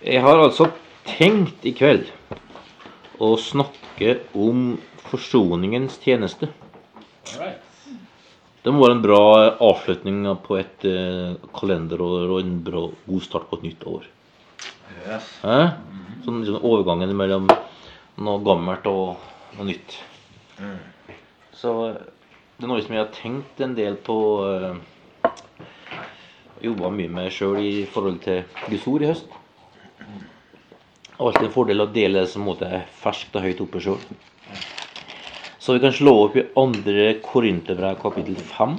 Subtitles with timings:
[0.00, 0.70] Jeg har altså
[1.04, 2.06] tenkt i kveld
[3.20, 4.78] å snakke om
[5.10, 6.48] forsoningens tjeneste.
[8.64, 9.24] Det må være en bra
[9.66, 14.06] avslutning på et eh, kalenderår og en bra god start på et nytt år.
[15.04, 15.28] Yes.
[15.44, 15.58] Hæ?
[16.24, 19.20] Sånn, sånn overgangen mellom noe gammelt og
[19.58, 19.98] noe nytt.
[21.60, 22.00] Så eh,
[22.56, 24.80] det er noe som jeg har tenkt en del på uh,
[26.60, 29.39] Jobba mye med sjøl i forhold til Guds ord i høst.
[31.20, 34.00] Alltid en fordel å dele det som måte er ferskt og høyt oppe sjøl.
[35.60, 38.78] Så vi kan slå opp i andre Korinterbrev kapittel 5.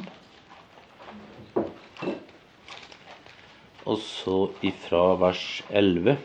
[3.85, 6.17] Og så ifra vers 11.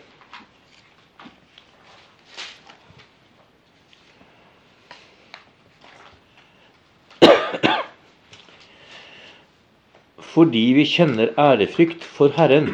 [10.36, 12.72] Fordi vi kjenner ærefrykt for Herren,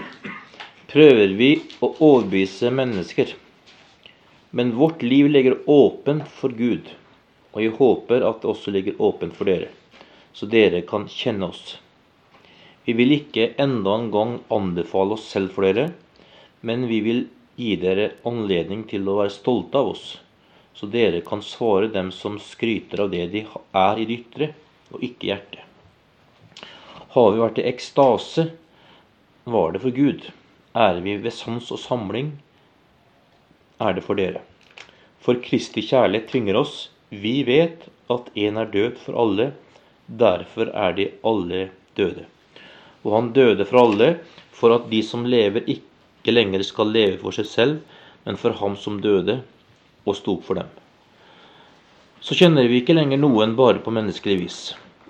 [0.92, 3.30] prøver vi å overbevise mennesker.
[4.52, 6.90] Men vårt liv ligger åpent for Gud,
[7.52, 9.70] og jeg håper at det også ligger åpent for dere,
[10.36, 11.78] så dere kan kjenne oss.
[12.84, 15.94] Vi vil ikke enda en gang anbefale oss selv for dere,
[16.60, 17.24] men vi vil
[17.56, 20.04] gi dere anledning til å være stolte av oss,
[20.76, 24.50] så dere kan svare dem som skryter av det de er i det ytre,
[24.92, 25.64] og ikke hjertet.
[27.16, 28.48] Har vi vært i ekstase,
[29.48, 30.28] var det for Gud.
[30.74, 32.32] Er vi ved sans og samling,
[33.80, 34.40] er det for dere.
[35.20, 36.88] For Kristi kjærlighet tvinger oss.
[37.10, 39.50] Vi vet at en er død for alle,
[40.08, 41.66] derfor er de alle
[41.98, 42.24] døde.
[43.04, 44.14] Og han døde for alle,
[44.50, 47.80] for at de som lever, ikke lenger skal leve for seg selv,
[48.24, 49.42] men for ham som døde
[50.06, 50.70] og sto opp for dem.
[52.22, 54.60] Så kjenner vi ikke lenger noen bare på menneskelig vis.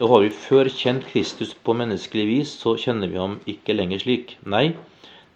[0.01, 4.01] Og har vi før kjent Kristus på menneskelig vis, så kjenner vi ham ikke lenger
[4.03, 4.39] slik.
[4.49, 4.73] Nei,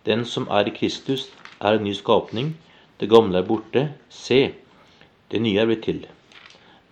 [0.07, 1.29] den som er i Kristus,
[1.61, 2.55] er en ny skapning.
[3.01, 3.89] Det gamle er borte.
[4.09, 4.53] Se,
[5.31, 6.05] det nye er blitt til.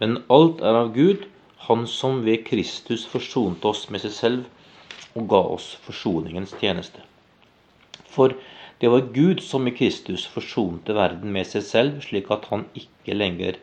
[0.02, 1.30] Men alt er av Gud,
[1.64, 7.00] Han som ved Kristus forsonte oss med seg selv og ga oss forsoningens tjeneste.
[8.12, 8.34] For
[8.83, 13.16] det var Gud som i Kristus forsonte verden med seg selv, slik at han ikke
[13.16, 13.56] lenger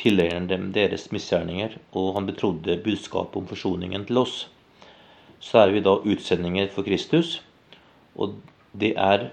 [0.00, 4.46] tillegger dem deres misgjerninger, og han betrodde budskapet om forsoningen til oss.
[5.44, 7.42] Så er vi da utsendinger for Kristus,
[8.14, 8.36] og
[8.72, 9.28] det er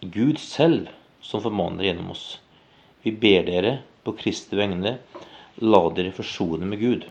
[0.00, 0.90] Gud selv
[1.24, 2.38] som formaner gjennom oss.
[3.04, 4.98] Vi ber dere på Kristi vegne,
[5.60, 7.08] la dere forsone med Gud.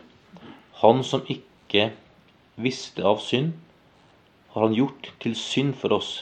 [0.82, 1.90] Han som ikke
[2.60, 3.54] visste av synd,
[4.54, 6.12] har han gjort til synd for oss,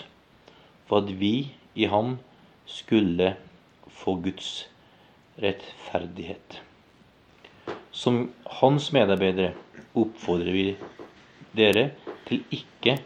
[0.88, 2.16] for at vi i ham
[2.68, 3.34] skulle
[3.92, 4.64] få Guds
[5.42, 6.60] rettferdighet.
[7.92, 9.52] Som hans medarbeidere
[9.92, 10.66] oppfordrer vi
[11.56, 11.90] dere
[12.28, 12.96] til ikke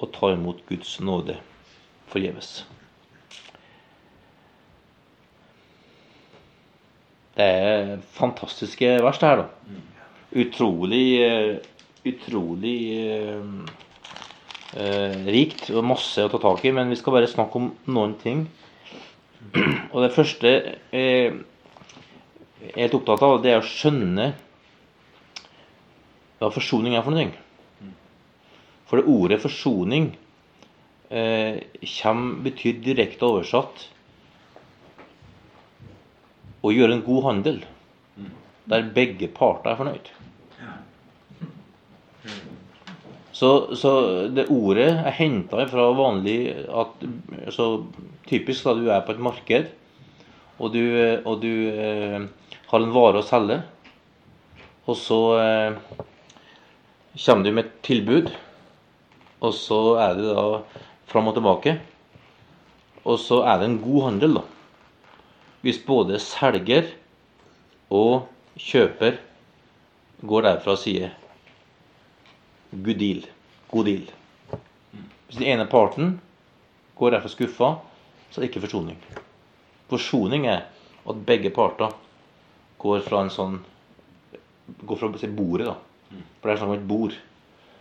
[0.00, 1.38] å ta imot Guds nåde
[2.10, 2.64] forgjeves.
[7.36, 9.80] Det er fantastiske vers, det her, da.
[10.36, 11.08] Utrolig,
[12.08, 13.74] utrolig eh,
[14.76, 16.72] eh, rikt og masse å ta tak i.
[16.76, 18.46] Men vi skal bare snakke om noen ting.
[19.92, 20.54] Og det første
[20.96, 21.36] eh,
[22.66, 24.30] jeg er helt opptatt av, det er å skjønne
[26.40, 27.45] hva forsoning er for noe.
[28.86, 30.12] For det ordet forsoning
[31.10, 31.62] eh,
[32.00, 33.88] kommer, betyr direkte oversatt
[36.62, 37.58] å gjøre en god handel.
[38.66, 40.12] Der begge parter er fornøyd.
[43.36, 43.90] Så, så
[44.32, 46.38] det ordet er henta fra vanlig
[46.72, 47.02] at,
[47.52, 47.66] så
[48.26, 49.68] Typisk da du er på et marked,
[50.58, 50.80] og du,
[51.22, 52.24] og du eh,
[52.72, 53.60] har en vare å selge,
[54.90, 55.76] og så eh,
[57.14, 58.32] kommer du med et tilbud,
[59.40, 60.46] og så er det da
[61.10, 61.76] fram og tilbake.
[63.06, 64.44] Og så er det en god handel, da.
[65.62, 66.88] Hvis både selger
[67.90, 69.18] og kjøper
[70.26, 71.12] går derfra og sier
[72.72, 73.26] good deal,
[73.70, 74.06] god deal.
[75.26, 76.16] Hvis den ene parten
[76.96, 77.70] går derfra skuffa,
[78.30, 78.98] så er det ikke forsoning.
[79.90, 80.64] Forsoning er
[81.06, 81.94] at begge parter
[82.82, 83.64] går fra en sånn
[84.66, 85.76] Går fra bordet, da.
[86.40, 87.12] For det er sånn et bord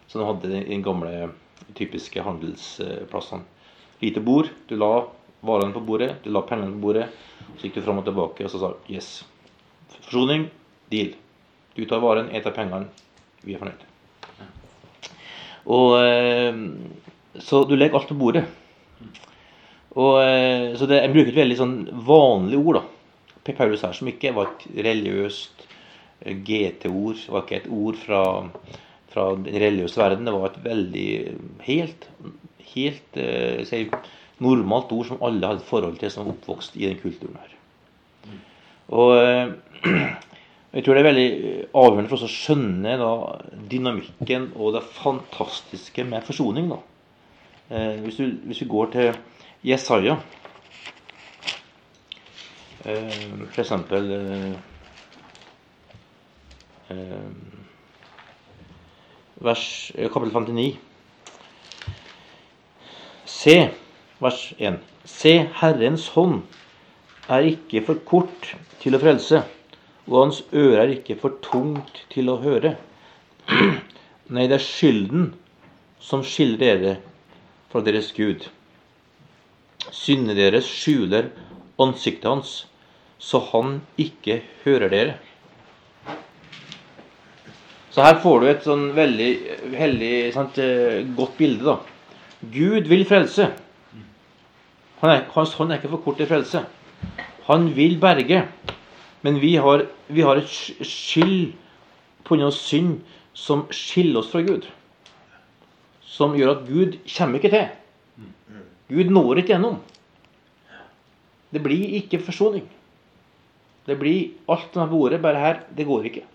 [0.05, 1.31] som de hadde i den gamle
[1.77, 3.43] typiske handelsplassene.
[4.01, 4.49] Lite bord.
[4.67, 5.05] Du la
[5.45, 7.09] varene på bordet, du la pengene på bordet.
[7.55, 9.23] Så gikk du fram og tilbake og så sa yes.
[10.01, 10.49] Forsoning.
[10.91, 11.15] Deal.
[11.75, 12.87] Du tar varen, jeg tar pengene.
[13.45, 13.91] Vi er fornøyde.
[15.65, 16.59] Og eh,
[17.41, 18.45] Så du legger alt på bordet.
[19.95, 21.77] Og, eh, så det, Jeg bruker et veldig sånn
[22.07, 22.81] vanlig ord.
[22.81, 23.53] da.
[23.53, 25.65] Paulus her som ikke var et religiøst
[26.25, 27.21] eh, GT-ord.
[27.29, 28.21] Var ikke et ord fra,
[29.15, 30.27] fra den religiøse verden.
[30.27, 31.09] Det var et veldig
[31.63, 32.09] helt,
[32.73, 33.87] helt eh,
[34.43, 37.53] normalt ord som alle hadde et forhold til som oppvokst i den kulturen her.
[38.95, 39.53] Og eh,
[40.75, 41.29] jeg tror det er veldig
[41.71, 43.13] avgjørende for oss å skjønne da,
[43.71, 46.69] dynamikken og det fantastiske med forsoning.
[46.73, 46.81] da.
[47.71, 49.15] Eh, hvis, du, hvis, vi går til
[49.65, 50.19] Jesaja,
[52.83, 54.55] eh, for eksempel eh,
[56.93, 57.53] eh
[59.41, 60.77] vers, eh, kapittel 59
[63.25, 63.57] Se,
[64.21, 64.79] vers 1.
[65.05, 66.41] Se, Herrens hånd
[67.29, 69.43] er ikke for kort til å frelse
[70.05, 72.75] og hans øre er ikke for tungt til å høre.
[74.33, 75.31] Nei, det er skylden
[76.01, 76.93] som skiller dere
[77.71, 78.45] fra deres Gud.
[79.93, 81.31] Syndene deres skjuler
[81.81, 82.53] ansiktet hans,
[83.17, 85.17] så han ikke hører dere.
[87.95, 89.27] Så her får du et sånn veldig
[89.79, 91.63] hellig, sant, eh, godt bilde.
[91.63, 91.77] da.
[92.51, 93.45] Gud vil frelse.
[94.99, 96.65] Han er, hans hånd er ikke for kort til frelse.
[97.47, 98.49] Han vil berge.
[99.23, 100.51] Men vi har, vi har et
[100.83, 101.53] skyld
[102.25, 102.51] pga.
[102.51, 102.99] synd
[103.33, 104.67] som skiller oss fra Gud.
[106.03, 107.69] Som gjør at Gud kommer ikke til.
[108.89, 109.79] Gud når ikke gjennom.
[111.49, 112.67] Det blir ikke forsoning.
[113.87, 115.63] Det blir alt som er på ordet, bare her.
[115.71, 116.25] Det går ikke.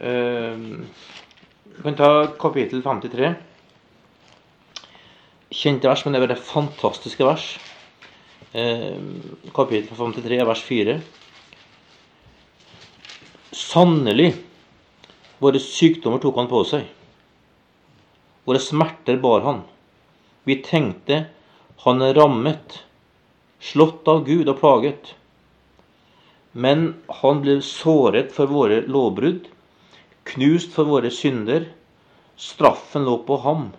[0.00, 0.80] Uh,
[1.76, 3.34] vi kan ta kapittel 53.
[5.50, 7.46] Kjente vers, men det er bare fantastiske vers.
[8.52, 8.98] Eh,
[9.54, 10.94] kapittel 53, vers 4.
[13.54, 14.32] Sannelig,
[15.38, 16.88] våre sykdommer tok han på seg.
[18.44, 19.62] Våre smerter bar han.
[20.44, 21.24] Vi tenkte
[21.84, 22.80] han er rammet,
[23.60, 25.14] slått av Gud og plaget.
[26.52, 26.90] Men
[27.22, 29.46] han ble såret for våre lovbrudd,
[30.32, 31.68] knust for våre synder.
[32.40, 33.70] Straffen lå på ham.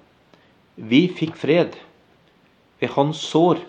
[0.76, 1.76] Vi fikk fred.
[2.82, 3.62] Ved hans sår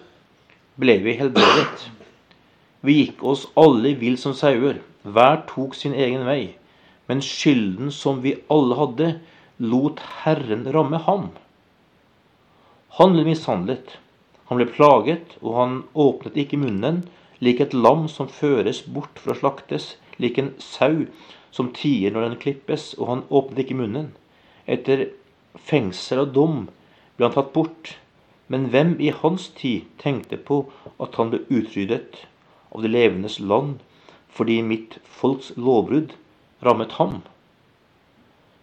[0.80, 1.90] ble vi helbredet.
[2.82, 6.54] Vi gikk oss alle vill som sauer, hver tok sin egen vei.
[7.06, 9.08] Men skylden som vi alle hadde,
[9.62, 11.28] lot Herren ramme ham.
[12.98, 13.98] Han ble mishandlet,
[14.48, 17.04] han ble plaget, og han åpnet ikke munnen,
[17.40, 21.06] lik et lam som føres bort for å slaktes, lik en sau
[21.52, 24.12] som tier når den klippes, og han åpnet ikke munnen.
[24.66, 25.10] Etter
[25.68, 26.62] fengsel og dom
[27.16, 27.96] ble han tatt bort.
[28.52, 30.64] Men hvem i hans tid tenkte på
[31.00, 32.24] at han ble utryddet
[32.72, 33.80] av det levendes land
[34.32, 36.14] fordi mitt folks lovbrudd
[36.64, 37.20] rammet ham?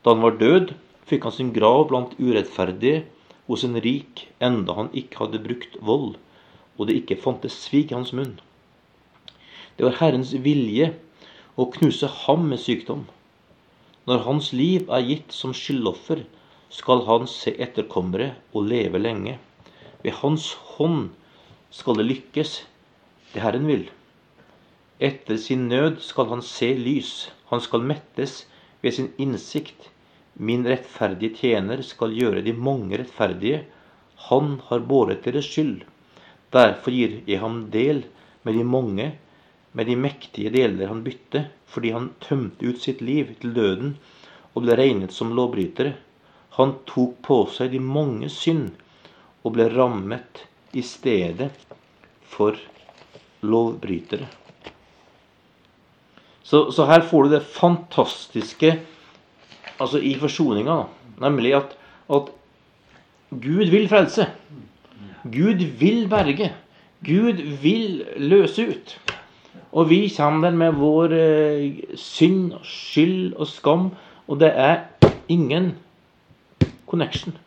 [0.01, 0.73] Da han var død,
[1.09, 3.03] fikk han sin grav blant urettferdige
[3.49, 6.15] hos en rik, enda han ikke hadde brukt vold,
[6.77, 8.37] og det ikke fantes svik i hans munn.
[9.77, 10.91] Det var Herrens vilje
[11.59, 13.03] å knuse ham med sykdom.
[14.07, 16.23] Når hans liv er gitt som skyldoffer,
[16.71, 19.35] skal han se etterkommere og leve lenge.
[20.03, 21.09] Ved Hans hånd
[21.75, 22.53] skal det lykkes,
[23.33, 23.89] det Herren vil.
[25.03, 28.45] Etter sin nød skal han se lys, han skal mettes
[28.83, 29.89] ved sin innsikt.
[30.39, 33.65] Min rettferdige tjener skal gjøre de mange rettferdige.
[34.29, 35.83] Han har båret deres skyld.
[36.55, 38.05] Derfor gir jeg ham del
[38.47, 39.11] med de mange,
[39.77, 43.95] med de mektige deler han bytte, fordi han tømte ut sitt liv til døden
[44.55, 45.93] og ble regnet som lovbrytere.
[46.57, 48.71] Han tok på seg de mange synd
[49.45, 50.43] og ble rammet
[50.73, 51.51] i stedet
[52.29, 52.57] for
[53.45, 54.27] lovbrytere.
[56.43, 58.73] Så, så her får du det fantastiske
[59.79, 60.81] altså i forsoninga,
[61.21, 61.75] nemlig at,
[62.09, 62.31] at
[63.29, 64.25] Gud vil frelse.
[65.29, 66.49] Gud vil berge.
[67.05, 68.95] Gud vil løse ut.
[69.71, 73.91] Og vi kommer der med vår eh, synd, skyld og skam,
[74.27, 74.87] og det er
[75.29, 75.75] ingen
[76.87, 77.37] connection.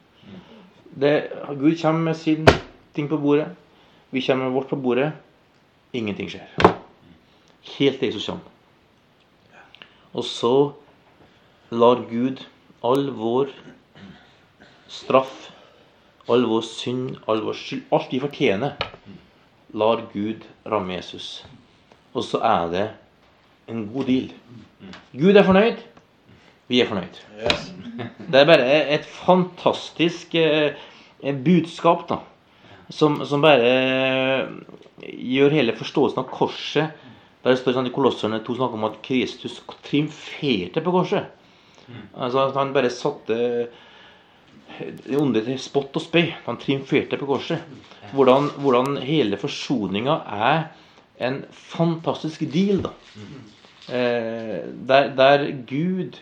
[1.00, 2.46] Det, Gud kommer med sin
[2.94, 3.48] ting på bordet.
[4.10, 5.12] Vi kommer med vårt på bordet.
[5.92, 6.74] Ingenting skjer.
[7.78, 8.44] Helt Jesus kommer.
[10.12, 10.72] Og så
[11.70, 12.44] lar Gud
[12.84, 13.50] all vår
[14.88, 15.50] straff,
[16.28, 18.76] all vår synd, all vår skyld, alt vi fortjener,
[19.72, 21.44] lar Gud ramme Jesus.
[22.12, 22.87] Og så er det
[23.73, 24.33] en god deal.
[25.16, 25.81] Gud er fornøyd.
[26.69, 27.21] Vi er fornøyd.
[28.33, 30.75] Det er bare et fantastisk eh,
[31.45, 32.19] budskap da,
[32.92, 33.73] som, som, bare
[35.02, 37.09] gjør hele forståelsen av korset
[37.42, 41.26] Der det står sånn i Kolosserne to snakker om at Kristus triumferte på korset.
[42.14, 43.38] Altså at Han bare satte
[44.78, 46.31] det onde til spott og spøy.
[46.47, 47.64] Han triumferte på korset.
[48.14, 50.62] Hvordan, hvordan hele forsoninga er
[51.22, 52.82] en fantastisk deal.
[52.84, 52.92] da.
[53.88, 56.18] Eh, der, der Gud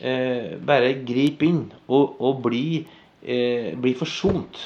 [0.00, 2.86] eh, bare griper inn og, og blir,
[3.22, 4.60] eh, blir forsont.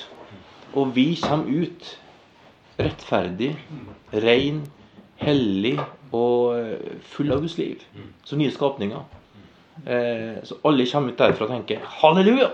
[0.75, 1.97] Og vi kommer ut
[2.81, 3.55] rettferdig,
[4.13, 4.63] ren,
[5.21, 5.77] hellig
[6.13, 7.83] og eh, full av Guds liv.
[8.25, 9.05] Som nye skapninger.
[9.87, 12.51] Eh, så alle kommer ut derfra og tenker halleluja!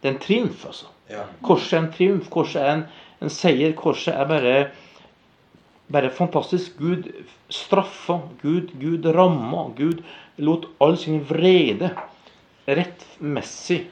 [0.00, 0.86] Det er en triumf, altså.
[1.44, 2.30] Korset er en triumf.
[2.32, 2.84] Korset er en,
[3.20, 3.74] en seier.
[3.76, 4.54] Korset er bare,
[5.92, 6.78] bare fantastisk.
[6.78, 7.10] Gud
[7.52, 8.20] straffa.
[8.42, 9.68] Gud, Gud ramma.
[9.76, 10.04] Gud
[10.40, 11.92] lot all sin vrede,
[12.66, 13.84] rettmessig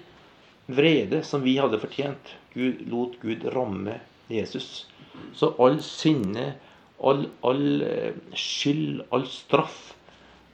[0.69, 4.87] vrede som vi hadde fortjent, Gud lot Gud ramme Jesus.
[5.35, 6.53] Så all sinne,
[7.01, 9.95] all, all eh, skyld, all straff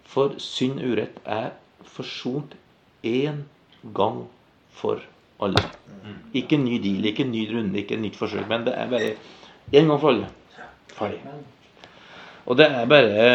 [0.09, 1.51] for synd og urett er
[1.97, 2.55] forsont
[3.05, 3.43] én
[3.97, 4.25] gang
[4.79, 5.03] for
[5.43, 5.65] alle.
[6.37, 8.91] Ikke en ny deal, ikke en ny runde, ikke et nytt forsøk, men det er
[8.93, 9.13] bare
[9.75, 10.31] én gang for alle.
[10.95, 11.21] Ferdig.
[12.45, 13.29] Og det er bare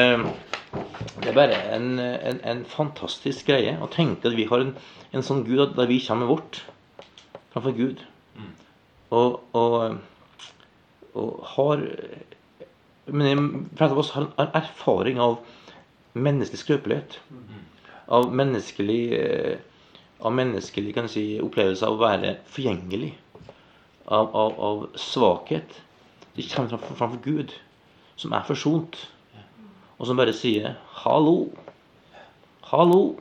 [1.20, 4.75] det er bare en, en, en fantastisk greie å tenke at vi har en,
[5.12, 6.62] en sånn Gud der vi kommer vårt
[7.54, 8.04] framfor Gud.
[9.10, 9.98] Og, og,
[11.18, 11.82] og har
[13.10, 15.39] Men flere av oss har erfaring av
[16.13, 17.18] menneskelig skrøpelighet.
[18.13, 19.56] Av menneskelig eh,
[20.20, 23.13] av menneskelig si, opplevelse av å være forgjengelig.
[24.06, 25.80] Av, av, av svakhet.
[26.39, 27.51] De kommer fram framfor Gud,
[28.15, 28.96] som er forsont.
[30.00, 31.50] Og som bare sier 'hallo'.
[32.72, 33.19] Hallo.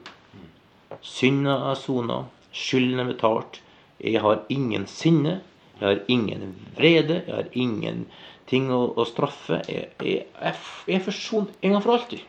[1.02, 2.18] Synda er sona.
[2.52, 3.60] Skylden er betalt.
[4.00, 5.40] Jeg har ingen sinne.
[5.80, 7.24] Jeg har ingen vrede.
[7.26, 9.62] Jeg har ingenting å, å straffe.
[9.68, 10.54] Jeg, jeg, jeg,
[10.86, 12.22] jeg er forsont en gang for alltid.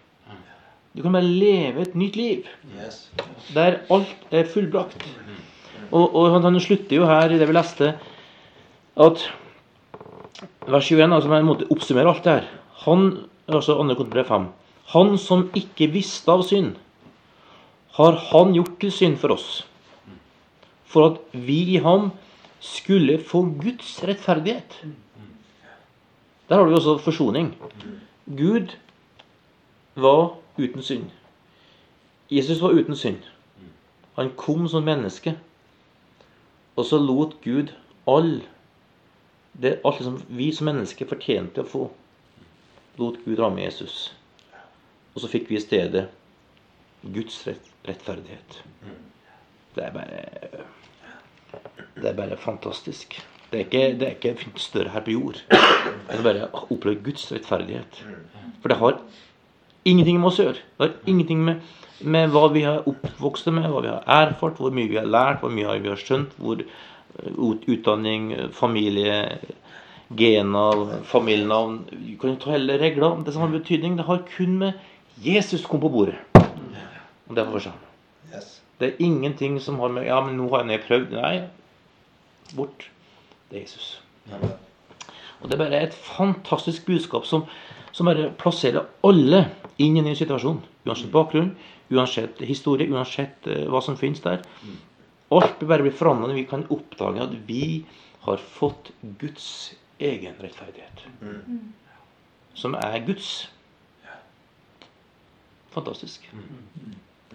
[0.98, 2.48] Du kan bare leve et nytt liv
[3.53, 5.05] der alt er fullbrakt.
[5.91, 7.93] Og, og han, han slutter jo her i det vi leste,
[8.98, 9.29] at
[10.67, 12.48] vers 21, altså på en måte oppsummerer alt det her.
[12.86, 13.10] Han,
[13.48, 13.84] altså 2.
[13.84, 14.48] Korinterbrev 5,
[14.93, 16.75] han som ikke visste av synd,
[18.00, 19.50] har han gjort til synd for oss,
[20.89, 22.12] for at vi i ham
[22.60, 24.79] skulle få Guds rettferdighet.
[26.50, 27.53] Der har du også forsoning.
[28.25, 28.75] Gud
[29.96, 31.10] var uten synd.
[32.31, 33.22] Jesus var uten synd.
[34.15, 35.36] Han kom som menneske.
[36.75, 37.72] Og så lot Gud
[38.08, 38.41] all
[39.53, 41.84] det alt som vi som mennesker fortjente å få,
[43.00, 44.10] lot Gud ramme Jesus.
[45.13, 46.08] Og så fikk vi i stedet
[47.01, 48.60] Guds rett, rettferdighet.
[49.75, 50.24] Det er bare
[52.00, 53.20] Det er bare fantastisk.
[53.51, 57.25] Det er ikke, det er ikke større her på jord enn å bare oppleve Guds
[57.34, 58.03] rettferdighet.
[58.62, 59.00] For det har
[59.89, 60.62] ingenting med oss å gjøre.
[60.77, 61.63] Det har ingenting med,
[62.01, 65.41] med hva vi har oppvokst med, hva vi har erfart, hvor mye vi har lært,
[65.41, 66.62] hvor mye vi har skjønt, hvor
[67.68, 69.39] utdanning, familie,
[70.10, 73.24] gener, familienavn Du kan jo ta hele regler.
[73.25, 74.74] Det som har betydning, det har kun med
[75.24, 76.16] Jesus kom på bordet.
[77.28, 77.74] Og det er for seg
[78.80, 81.12] Det er ingenting som har med Ja, men nå har jeg prøvd.
[81.18, 81.50] Nei.
[82.56, 82.89] Bort.
[83.50, 84.00] Det er Jesus.
[85.42, 87.46] Og det er bare et fantastisk budskap som,
[87.92, 89.46] som bare plasserer alle
[89.78, 90.62] inn i en ny situasjon.
[90.88, 91.54] Uansett bakgrunn,
[91.92, 94.44] uansett historie, uansett eh, hva som finnes der.
[95.36, 97.63] Alt bør bare bli forandret når vi kan oppdage at vi
[98.25, 101.05] har fått Guds egen rettferdighet.
[102.57, 103.50] Som er Guds.
[105.75, 106.25] Fantastisk.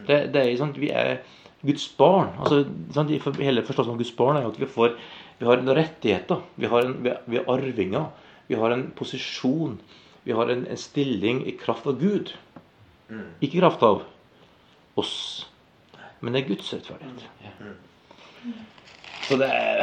[0.04, 1.20] Det, det er sånn at vi er
[1.64, 2.32] Guds barn.
[2.42, 2.64] altså
[2.96, 4.96] sånn, Hele forståelsen av Guds barn er at vi får
[5.38, 6.42] vi har noen rettigheter.
[6.60, 8.10] Vi har, en, vi er arvinger.
[8.48, 9.78] Vi har en posisjon.
[10.24, 12.34] Vi har en, en stilling i kraft av Gud.
[13.40, 14.04] Ikke i kraft av
[15.00, 15.16] oss.
[16.24, 17.20] Men det er Guds rettferdighet.
[19.28, 19.76] Så det er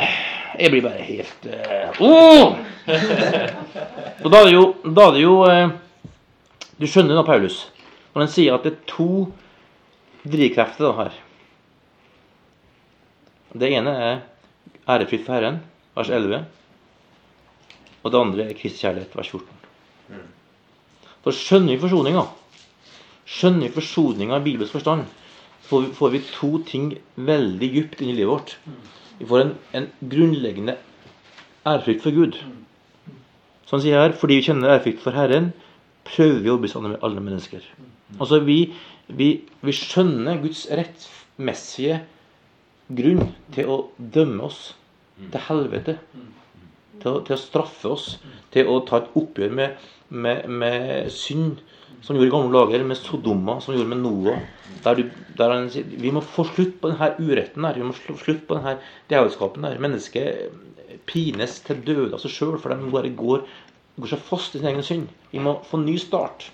[0.59, 2.01] Jeg blir bare helt uh!
[4.23, 5.69] Og da er det jo, da er det jo uh,
[6.81, 7.71] Du skjønner da, Paulus,
[8.11, 9.31] når han sier at det er to
[10.25, 11.13] drivkrefter da her.
[13.53, 14.15] Det ene er
[14.89, 15.61] ærefritt for Herren,
[15.95, 16.45] vers 11.
[18.01, 19.47] Og det andre er Kristi kjærlighet, vers 14.
[21.21, 22.23] Så skjønner vi forsoninga,
[23.29, 25.05] skjønner vi forsoninga i Bibels forstand,
[25.71, 28.55] får vi, får vi to ting veldig dypt inn i livet vårt.
[29.19, 30.75] Vi får en, en grunnleggende
[31.67, 32.39] ærefrykt for Gud.
[33.65, 35.53] Så han sier her, fordi vi kjenner ærefrykt for Herren,
[36.07, 37.63] prøver vi å overbevise alle, mennesker.
[38.17, 38.57] Altså vi,
[39.07, 39.29] vi,
[39.63, 42.01] vi skjønner Guds rettmessige
[42.91, 44.73] grunn til å dømme oss
[45.21, 45.95] til helvete.
[47.01, 48.15] Til å, til å straffe oss.
[48.51, 51.61] Til å ta et oppgjør med, med, med synd,
[52.01, 54.39] som gjorde i gamle dager, med Sodoma, som gjorde med Noah.
[54.83, 55.03] Der du,
[55.37, 57.77] der han sier vi må få slutt på denne uretten der.
[57.77, 58.77] Vi må få slutt på denne
[59.11, 59.81] djevelskapen der.
[59.83, 63.45] Mennesket pines til døde av seg sjøl, for de bare går,
[63.99, 65.13] går seg fast i sin egen synd.
[65.33, 66.49] Vi må få ny start.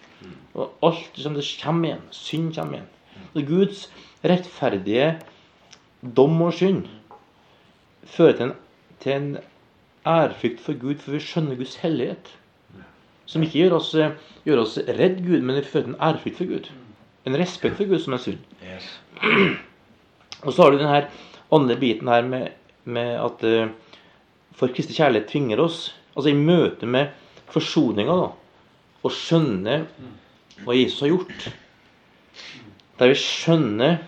[0.58, 2.06] Og alt som det kommer igjen.
[2.16, 2.94] Synd kommer igjen.
[3.34, 3.84] Så Guds
[4.26, 5.12] rettferdige
[6.02, 6.88] dom og synd
[8.08, 8.58] fører til en,
[9.04, 9.30] til en
[10.08, 12.32] ærefrykt for Gud, for vi skjønner Guds hellighet.
[13.28, 13.92] Som ikke gjør oss,
[14.48, 16.70] gjør oss redd Gud, men vi føler en ærefrykt for Gud.
[17.28, 18.40] En respekt for Gud som er sunn.
[18.64, 18.88] Yes.
[20.46, 21.02] Og så har du denne
[21.54, 22.56] andre biten her med,
[22.88, 23.72] med at eh,
[24.58, 27.12] for Kristi kjærlighet tvinger oss, altså i møte med
[27.52, 28.30] forsoninga, da,
[29.04, 29.82] å skjønne
[30.64, 31.48] hva Jesus har gjort.
[32.98, 34.00] Der vi skjønner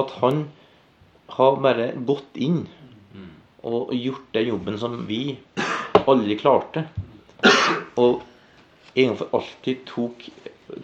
[0.00, 0.46] at han
[1.36, 2.64] har bare gått inn
[3.66, 5.38] og gjort den jobben som vi
[6.08, 6.86] aldri klarte.
[8.00, 8.22] Og
[8.94, 10.24] en gang for alltid tok,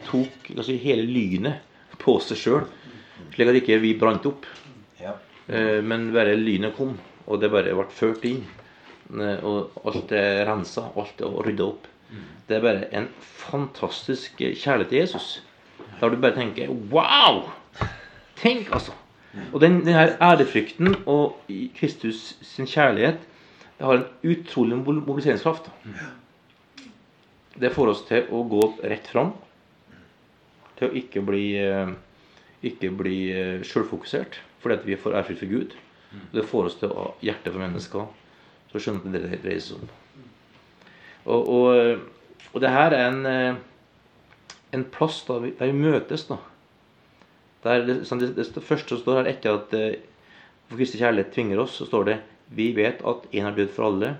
[0.08, 2.66] tok altså, hele lynet på seg sjøl,
[3.35, 4.46] slik at ikke vi brant opp.
[5.00, 5.16] Ja.
[5.49, 6.94] Eh, Men bare lynet kom,
[7.26, 8.42] og det bare ble ført inn.
[9.14, 11.87] Eh, Og alt er rensa, alt er rydda opp.
[12.46, 13.08] Det er bare en
[13.50, 15.28] fantastisk kjærlighet til Jesus.
[16.00, 17.49] Der du bare tenker Wow!
[18.38, 18.92] Tenk, altså!
[19.52, 21.35] Og den, den her ærefrykten og
[21.76, 23.18] Kristus sin kjærlighet
[23.76, 25.66] det har en utrolig mobiliseringskraft mobiliseringskraft.
[27.60, 29.32] Det får oss til å gå rett fram.
[30.76, 31.92] Til å ikke bli, eh,
[32.68, 35.76] ikke bli eh, sjølfokusert fordi at vi får ærefrykt for Gud.
[36.32, 38.08] Det får oss til å ha hjerte for mennesker.
[38.72, 39.94] Så skjønner at det er dreier seg om.
[41.26, 42.02] Og, og,
[42.52, 43.58] og det her er en, eh,
[44.75, 46.40] en plass da vi, der vi møtes, da.
[47.64, 49.98] Der det, det, det første som står her etter at eh,
[50.68, 52.16] for Kristi kjærlighet tvinger oss, så står det
[52.56, 54.16] Vi vet at en er død for alle,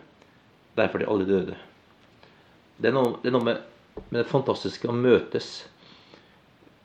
[0.78, 1.59] derfor er de alle døde.
[2.76, 3.62] Det er noe, det er noe med,
[4.11, 5.50] med det fantastiske å møtes.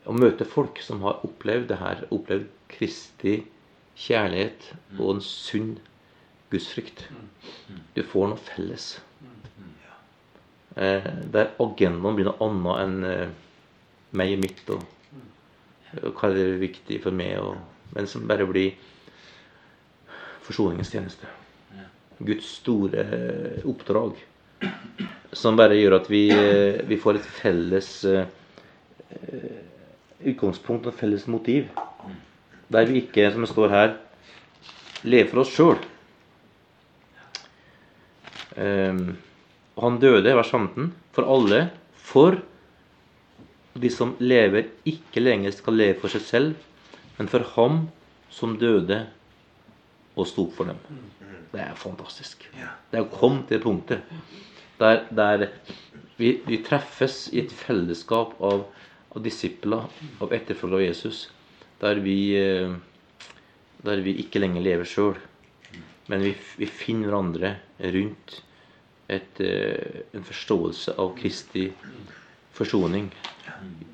[0.08, 2.04] Å møte folk som har opplevd det her.
[2.14, 3.42] Opplevd Kristi
[3.98, 5.74] kjærlighet og en sunn
[6.52, 7.06] gudsfrykt.
[7.96, 8.94] Du får noe felles.
[10.76, 13.34] Eh, der agendaen blir noe annet enn eh,
[14.16, 14.64] meg og mitt.
[14.72, 15.20] Og,
[16.00, 17.36] og hva er viktig for meg?
[17.40, 17.60] Og,
[17.92, 18.72] men som bare blir
[20.46, 21.28] forsoningens tjeneste.
[22.22, 24.20] Guds store eh, oppdrag.
[25.32, 28.26] Som bare gjør at vi, eh, vi får et felles eh,
[29.16, 29.62] eh,
[30.32, 31.70] utgangspunkt og felles motiv.
[32.72, 33.96] Der vi ikke, som det står her,
[35.02, 35.80] lever for oss sjøl.
[38.52, 39.16] Um,
[39.80, 41.62] han døde, vers 15, for alle,
[41.96, 42.36] for
[43.72, 46.68] de som lever, ikke lenger skal leve for seg selv,
[47.16, 47.86] men for ham
[48.32, 49.06] som døde
[50.12, 50.80] og sto for dem.
[51.52, 52.44] Det er fantastisk.
[52.52, 54.04] Det er å komme til punktet
[54.82, 55.48] der, der
[56.18, 58.66] vi, vi treffes i et fellesskap av,
[59.12, 59.88] av disipler,
[60.22, 61.26] av etterfølgere av Jesus,
[61.82, 62.74] der vi, eh,
[63.86, 65.18] der vi ikke lenger lever sjøl,
[66.10, 67.54] men vi, vi finner hverandre
[67.94, 68.40] rundt
[69.12, 71.68] et, eh, en forståelse av Kristi
[72.56, 73.08] forsoning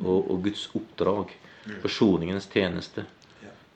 [0.03, 1.33] og, og Guds oppdrag,
[1.83, 3.05] forsoningens tjeneste.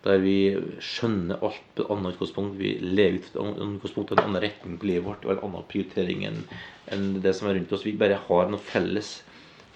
[0.03, 0.37] Der vi
[0.83, 2.57] skjønner alt på et annet utgangspunkt.
[2.59, 5.45] Vi lever ut fra et annet utgangspunkt, en annen retning på livet vårt og en
[5.47, 7.87] annen prioritering enn det som er rundt oss.
[7.87, 9.21] Vi bare har noe felles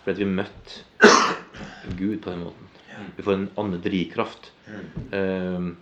[0.03, 0.75] fordi vi har møtt
[1.99, 2.69] Gud på den måten.
[3.17, 4.53] Vi får en annen drivkraft.
[5.11, 5.73] Um,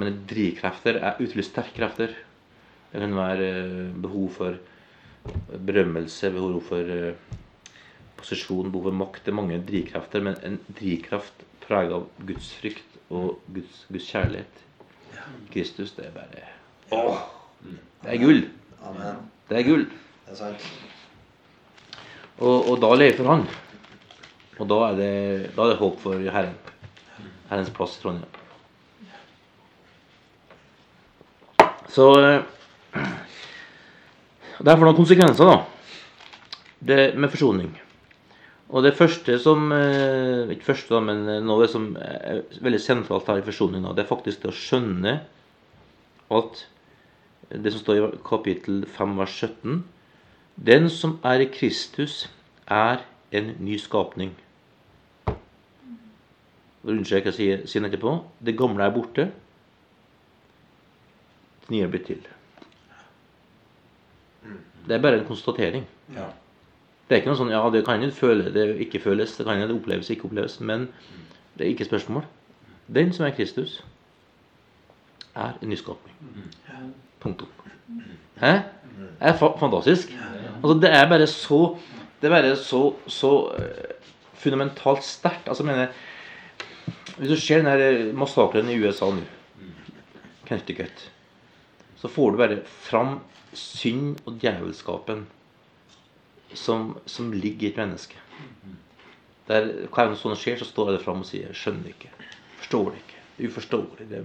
[0.00, 2.14] men drivkrefter er utrolig sterke krefter.
[2.88, 4.56] Det kan være eh, behov for
[5.68, 7.18] berømmelse, behov for eh,
[8.16, 9.26] posisjon, behov for makt.
[9.26, 14.64] Det er mange drivkrefter, men en drivkraft preget av Guds frykt og Guds, Guds kjærlighet.
[15.52, 16.44] Kristus, det er bare
[16.92, 17.18] Åh!
[18.02, 18.44] Det er gull!
[18.84, 19.16] Amen.
[19.48, 19.84] Det er gull.
[20.26, 20.68] Det er sant.
[22.38, 23.46] Og, og da lever for Han.
[24.58, 25.12] Og da er det,
[25.56, 26.54] da er det håp for Herren.
[27.48, 28.36] Herrens plass i Trondheim.
[31.88, 32.42] Så eh,
[34.58, 35.58] Det er for noen konsekvenser, da.
[36.88, 37.70] Det med forsoning.
[38.68, 43.40] Og det første som eh, Ikke første, da, men noe som er veldig sentralt her
[43.40, 45.14] i forsoninga, det er faktisk det å skjønne
[46.38, 46.64] at
[47.48, 49.78] det som står i kapittel 5 vers 17
[50.68, 52.26] Den som er i Kristus,
[52.68, 53.00] er
[53.32, 54.34] en ny skapning.
[56.82, 58.18] Og Unnskyld, jeg sier, sier etterpå.
[58.44, 59.28] Det gamle er borte.
[61.64, 62.20] Det nye er blitt til.
[64.88, 65.86] Det er bare en konstatering.
[66.16, 66.28] Ja.
[67.08, 69.68] Det er ikke noe sånn Ja, det kan føle, det ikke føles, det kan jo
[69.68, 70.58] det oppleves, ikke oppleves.
[70.60, 70.90] Men
[71.56, 72.26] det er ikke spørsmål.
[72.94, 73.78] Den som er Kristus,
[75.36, 76.16] er en nyskapning.
[77.20, 77.48] Punktum.
[78.40, 78.52] Hæ?
[78.98, 80.12] Det er fa fantastisk.
[80.62, 81.76] Altså, det er bare så
[82.20, 83.94] Det er bare så, så eh,
[84.34, 85.48] fundamentalt sterkt.
[85.48, 85.86] Altså, mener
[87.18, 89.22] Hvis du ser den massakren i USA nå,
[90.48, 91.10] Connecticut,
[91.96, 93.20] så får du bare fram
[93.52, 95.26] synd og djevelskapen
[96.54, 98.16] som, som ligger i et menneske.
[99.48, 102.12] Der hver gang sånt skjer, så står det fram og sier 'skjønner ikke',
[102.60, 104.08] 'forstår ikke', 'uforståelig'.
[104.08, 104.24] Det,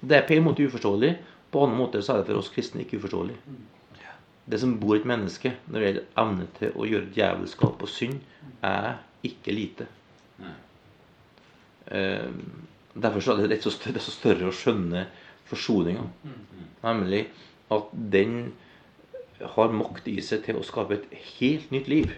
[0.00, 1.16] det er på en måte uforståelig,
[1.54, 3.36] På andre måter så er det for oss kristne ikke uforståelig.
[4.50, 7.88] Det som bor i et menneske når det gjelder evne til å gjøre djevelskap og
[7.88, 8.16] synd,
[8.62, 9.86] er ikke lite.
[11.86, 12.32] Eh,
[12.94, 15.06] derfor er det, så større, det er så større å skjønne
[15.46, 16.08] forsoninga.
[16.82, 17.22] Nemlig
[17.70, 18.52] at den
[19.40, 22.12] har makt i seg til å skape et helt nytt liv.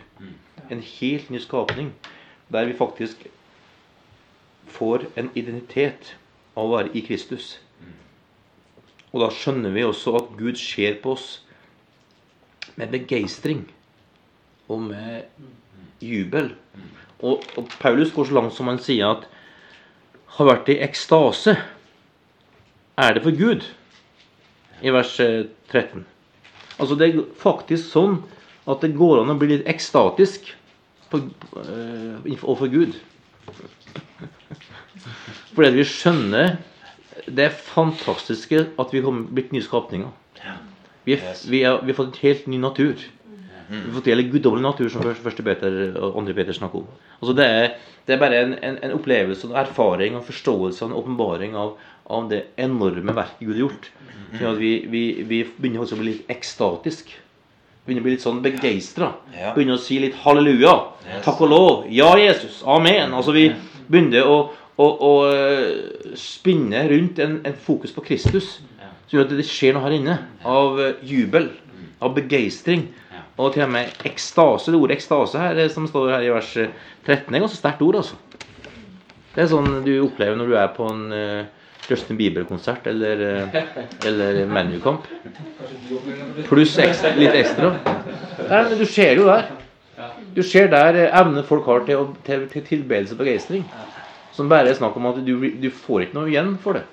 [0.70, 1.92] En helt ny skapning.
[2.52, 3.26] Der vi faktisk
[4.76, 6.14] får en identitet
[6.56, 7.56] av å være i Kristus.
[9.12, 11.28] Og da skjønner vi også at Gud ser på oss
[12.76, 13.64] med begeistring
[14.68, 16.52] og med jubel.
[17.22, 19.24] Og, og Paulus går så langt som han sier at
[20.36, 21.56] har vært i ekstase.
[23.00, 23.64] Er det for Gud?
[24.84, 26.04] I vers 13.
[26.76, 28.20] Altså Det er faktisk sånn
[28.66, 30.48] at det går an å bli litt ekstatisk
[31.14, 32.96] eh, overfor Gud.
[35.54, 36.56] Fordi at vi skjønner
[37.26, 40.10] det fantastiske at vi har blitt nye skapninger.
[41.06, 42.98] Vi, er, vi, er, vi har fått en helt ny natur.
[43.68, 46.88] Vi har fått en guddommelig natur, som første Peter og andre Peter snakker om.
[47.20, 47.68] Altså det, er,
[48.06, 52.28] det er bare en, en, en opplevelse, en erfaring, en forståelse en åpenbaring av, av,
[52.30, 53.88] det enorme verket Gud har gjort.
[54.34, 57.12] Sånn at vi, vi, vi begynner også å bli litt ekstatisk.
[57.86, 59.12] Begynner å bli litt sånn begeistra.
[59.54, 60.74] Begynner å si litt halleluja.
[61.24, 61.74] Takk og lov.
[61.94, 62.60] Ja, Jesus.
[62.66, 63.14] Amen.
[63.14, 63.48] Altså Vi
[63.86, 64.38] begynner å,
[64.82, 68.56] å, å eh, spinne rundt en, en, fokus på Kristus.
[69.06, 71.52] Som gjør at det skjer noe her inne av eh, jubel,
[72.02, 72.88] av begeistring.
[73.36, 74.72] Og til og med ekstase.
[74.72, 78.00] Det ordet ekstase her, som står her i vers 13, er ganske sterkt ord.
[78.00, 78.18] altså.
[79.36, 81.04] Det er sånn du opplever når du er på en
[81.90, 83.58] Justin Bieber-konsert eller, uh,
[84.06, 85.06] eller ManU-kamp.
[86.48, 87.72] Pluss ekstra, litt ekstra.
[88.46, 89.52] Nei, men du ser jo der.
[90.36, 93.64] Du ser der evne folk har til, til, til tilbedelse og begeistring.
[94.36, 96.84] Som bare er snakk om at du, du får ikke noe igjen for det.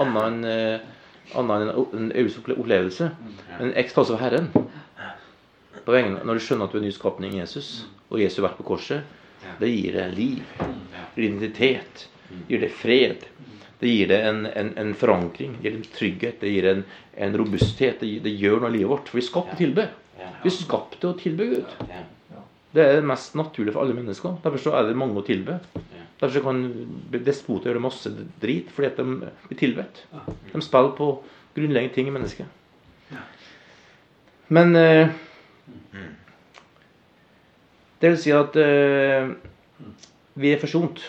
[0.00, 0.96] Annet enn uh,
[1.38, 2.10] en
[2.56, 3.12] opplevelse.
[3.60, 4.50] Men ekstase av Herren
[5.90, 8.48] vegne, Når du skjønner at du er en ny skapning i Jesus, og Jesus har
[8.48, 9.16] vært på korset,
[9.60, 10.54] det gir deg liv,
[11.16, 12.06] identitet,
[12.48, 13.24] gir deg fred.
[13.80, 16.82] Det gir det en, en, en forankring, det gir en trygghet, det gir en,
[17.16, 18.02] en robusthet.
[18.02, 19.08] Det, det, gjør noe i livet vårt.
[19.08, 19.86] For vi er skapt til å tilbe.
[20.42, 21.78] Vi er skapt til å tilbe Gud.
[22.70, 24.36] Det er det mest naturlige for alle mennesker.
[24.44, 25.58] Derfor er det mange å tilbe.
[26.20, 26.60] Derfor kan
[27.24, 28.12] despoter gjøre masse
[28.42, 30.02] drit fordi at de blir tilbedt.
[30.52, 31.08] De spiller på
[31.56, 32.58] grunnleggende ting i mennesket.
[34.50, 35.08] Men eh,
[38.02, 39.32] det vil si at eh,
[40.40, 41.02] vi er forsont.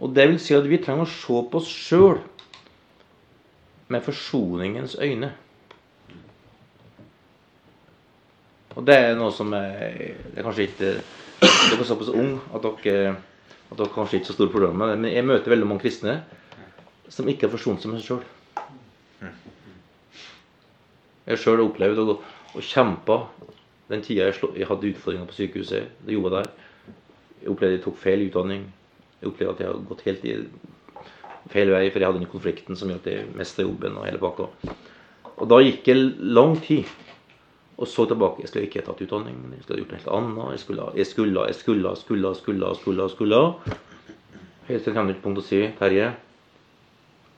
[0.00, 2.20] Og det vil si at vi trenger å se på oss sjøl
[3.90, 5.32] med forsoningens øyne.
[8.78, 10.92] Og det er noe som er, det er kanskje ikke
[11.40, 13.14] Dere er såpass ung at dere,
[13.70, 14.96] at dere kanskje ikke har så store problemer med det.
[15.00, 16.18] Men jeg møter veldig mange kristne
[17.08, 18.26] som ikke har forsont med seg sjøl.
[21.24, 22.18] Jeg har sjøl opplevd å,
[22.56, 23.16] å kjempe
[23.90, 26.94] den tida jeg, jeg, hadde utfordringer på sykehuset, det gjorde jeg der.
[27.40, 28.68] Jeg opplevde jeg tok feil utdanning.
[29.20, 30.34] Jeg opplevde at jeg hadde gått helt i
[31.50, 34.20] feil vei, for jeg hadde den konflikten som gjorde at jeg mista jobben og hele
[34.22, 34.48] pakka.
[35.40, 35.96] Og da gikk det
[36.38, 36.88] lang tid.
[37.80, 38.42] Og så tilbake.
[38.44, 40.50] Jeg skulle ikke ha tatt utdanning, men jeg skulle ha gjort noe helt annet.
[40.52, 43.42] Jeg skulle, jeg skulle, jeg skulle, skulle, skulle, skulle, skulle.
[44.68, 46.10] Helt til jeg kommer til punkt å si Terje,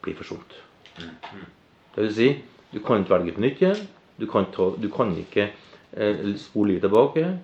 [0.03, 0.57] bli forsont.
[0.99, 2.33] Det vil si,
[2.73, 3.85] du kan ikke velge på nytt igjen.
[4.19, 5.53] Du kan, ta, du kan ikke
[5.97, 7.39] Eh, spole livet tilbake.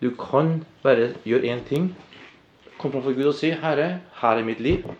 [0.00, 1.96] Du kan bare gjøre én ting.
[2.80, 4.94] Kom framfor Gud og si 'Herre, her er mitt liv'.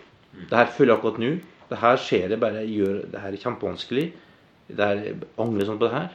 [0.50, 1.30] Det her føler jeg akkurat nå.
[1.70, 4.12] Det her skjer det bare gjør, det her er kjempevanskelig.
[4.68, 6.08] Det er angrer sånn på det her.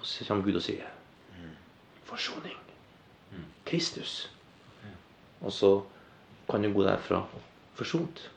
[0.00, 0.88] Og så kommer Gud og sier
[2.06, 2.62] 'Forsoning'.
[3.66, 4.30] Kristus.
[5.40, 5.82] Og så
[6.50, 7.26] kan du gå derfra
[7.74, 8.30] forsont.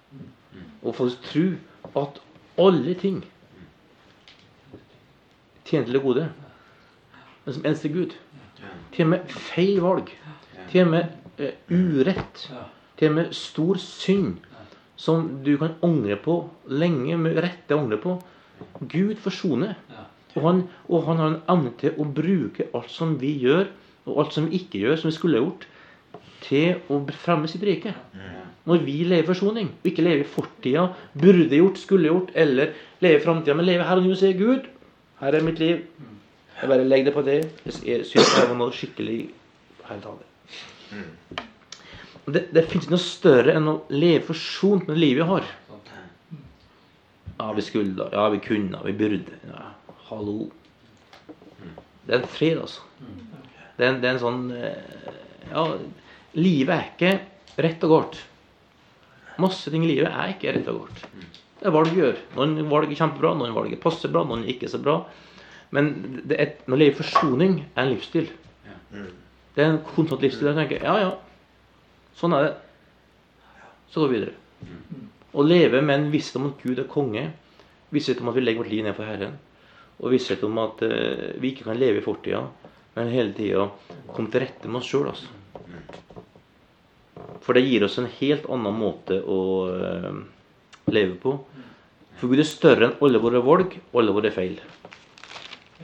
[0.83, 2.21] Og faktisk tro at
[2.57, 3.25] alle ting
[5.65, 6.31] tjener til det gode
[7.45, 8.11] men som eneste Gud.
[8.93, 10.09] Til og med feil valg.
[10.69, 11.03] Til og med
[11.69, 12.45] urett.
[12.99, 14.37] Til og med stor synd
[14.99, 18.17] som du kan angre på lenge, med rette angre på.
[18.91, 19.77] Gud forsoner.
[20.35, 23.69] Og han, og han har en evne til å bruke alt som vi gjør,
[24.09, 25.65] og alt som vi ikke gjør, som vi skulle gjort,
[26.43, 27.95] til å fremme sitt rike.
[28.69, 30.85] Når vi lever forsoning, og ikke lever i fortida,
[31.17, 34.37] burde gjort, skulle gjort, eller lever i framtida, men lever her og nå og sier
[34.37, 34.67] Gud,
[35.23, 35.81] her er mitt liv.
[36.59, 37.39] Jeg bare legger det på det.
[37.65, 39.21] Jeg syns det var noe skikkelig
[39.87, 40.27] helt annet.
[42.29, 45.47] Det, det fins noe større enn å leve forsont med det livet vi har.
[47.39, 49.37] Ja, vi skulle, ja, vi kunne, vi burde.
[49.47, 49.69] Ja,
[50.09, 50.49] hallo.
[52.05, 52.83] Det er en fred, altså.
[53.77, 55.13] Det er en, det er en sånn eh,
[55.53, 55.63] Ja,
[56.35, 58.19] livet er ikke rett og galt.
[59.39, 61.05] Masse ting i livet er ikke rett og galt.
[61.59, 62.19] Det er valg vi gjør.
[62.35, 64.99] Noen valg er kjempebra, noen valg er passe bra, noen er ikke så bra.
[65.75, 65.89] Men
[66.27, 68.29] det er, når å leve forsoning er en livsstil.
[69.55, 70.51] Det er en konstant livsstil.
[70.51, 71.11] Jeg tenker ja, ja,
[72.19, 72.53] sånn er det.
[73.89, 74.35] Så går vi videre.
[75.33, 77.25] Å leve med en visshet om at Gud er konge,
[77.93, 79.37] visshet om at vi legger vårt liv ned for Herren,
[79.99, 82.43] og visshet om at uh, vi ikke kan leve i fortida,
[82.95, 83.67] men hele tida
[84.13, 85.09] komme til rette med oss sjøl.
[85.11, 85.29] Altså.
[87.45, 90.19] For det gir oss en helt annen måte å uh,
[90.93, 91.35] leve på.
[92.19, 94.57] For Gud er større enn alle våre valg og alle våre feil.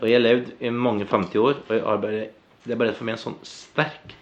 [0.02, 2.26] Og jeg har levd i mange 50 år, og bare,
[2.66, 4.16] det er bare for meg en sånn sterk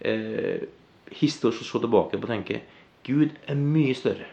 [0.00, 0.64] eh,
[1.12, 2.62] historie å se tilbake på og tenke
[3.06, 4.28] Gud er mye større.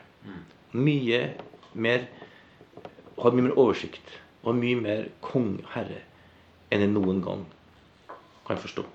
[0.77, 1.21] Mye
[1.73, 2.05] mer
[3.19, 4.13] Har mye mer oversikt
[4.47, 5.97] og mye mer kong, herre,
[6.71, 7.41] enn jeg noen gang
[8.47, 8.85] kan forstå.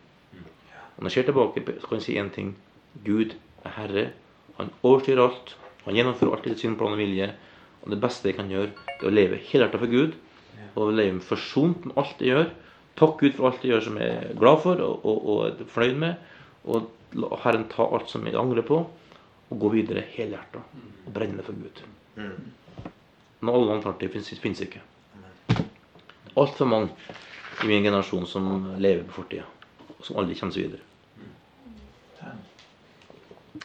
[0.94, 2.54] Og når jeg ser tilbake, så kan jeg si én ting.
[3.04, 3.34] Gud
[3.66, 4.04] er herre.
[4.56, 5.52] Han overstyrer alt.
[5.84, 7.28] Han gjennomfører alltid sin plan og vilje.
[7.82, 10.16] Og det beste jeg kan gjøre, er å leve helhjertet for Gud.
[10.72, 12.48] Og leve forsont med alt jeg gjør.
[12.98, 15.70] Takk Gud for alt jeg gjør som jeg er glad for og, og, og er
[15.70, 16.14] fornøyd med.
[16.64, 18.80] Og la Herren ta alt som jeg angrer på
[19.50, 21.82] og gå videre helhjerta og brenne for Gud.
[22.16, 24.80] Men alle alternativer fins ikke.
[26.34, 26.90] Altfor mange
[27.62, 28.48] i min generasjon som
[28.82, 29.44] lever på fortida,
[29.98, 30.82] og som aldri kommer seg videre.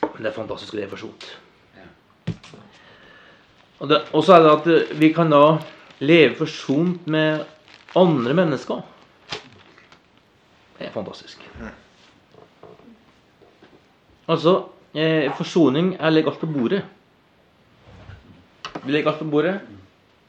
[0.04, 1.30] Men det er fantastisk å leve forsont.
[3.80, 5.44] Og så er det at vi kan da
[6.04, 7.46] leve forsont med
[7.98, 8.84] andre mennesker.
[10.80, 11.44] Det er fantastisk.
[14.30, 14.54] Altså
[14.96, 16.86] eh, forsoning er å legge alt på bordet.
[18.86, 19.58] Vi legger alt på bordet,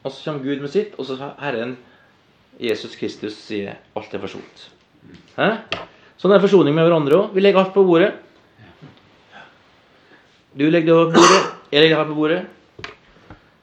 [0.03, 1.77] og så kommer Gud med sitt, og så Herren
[2.59, 4.65] Jesus Kristus sier alt er forsont.
[5.37, 5.53] Hæ?
[6.21, 7.37] Sånn er forsoning med hverandre òg.
[7.37, 8.11] Vi legger alt på bordet.
[10.59, 12.41] Du legger det på bordet, jeg legger det her på bordet.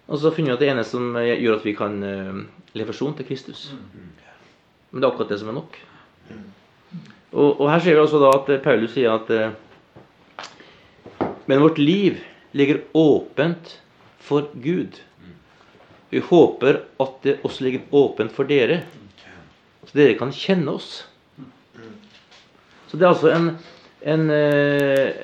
[0.08, 2.40] Og så finner vi at det ene som gjør at vi kan uh,
[2.80, 3.68] leve forsont, er Kristus.
[4.88, 5.76] Men det er akkurat det som er nok.
[7.34, 9.56] Og, og her ser vi også da at Paulus sier at uh,
[11.48, 12.20] men vårt liv
[12.52, 13.80] ligger åpent
[14.20, 15.00] for Gud.
[16.10, 18.82] Vi håper at det også ligger åpent for dere,
[19.88, 21.06] så dere kan kjenne oss.
[22.88, 23.48] Så det er altså en,
[24.04, 25.16] en, eh,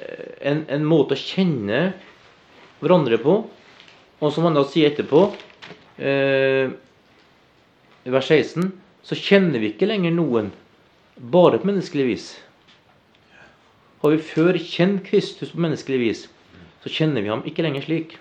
[0.47, 1.89] en, en måte å kjenne
[2.79, 3.37] hverandre på.
[4.23, 5.25] Og som han da sier etterpå,
[5.99, 6.71] eh,
[8.15, 8.71] vers 16,
[9.03, 10.53] så kjenner vi ikke lenger noen
[11.17, 12.27] bare på menneskelig vis.
[14.03, 16.25] Har vi før kjent Kristus på menneskelig vis,
[16.83, 18.17] så kjenner vi ham ikke lenger slik.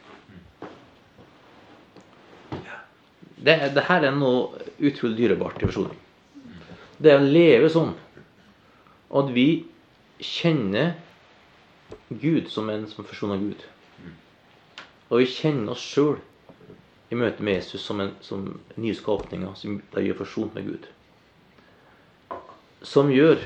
[3.43, 5.99] Det, det her er noe utrolig dyrebart i forsoning.
[7.03, 7.97] Det er å leve sånn
[9.13, 9.65] at vi
[10.23, 10.95] kjenner
[12.09, 13.65] Gud som en som forsoner Gud.
[15.11, 16.21] Og vi kjenner oss sjøl
[17.13, 18.47] i møte med Jesus som, en, som
[18.79, 20.87] nye skapninger som vi gjør forsont med Gud.
[22.83, 23.39] Som gjør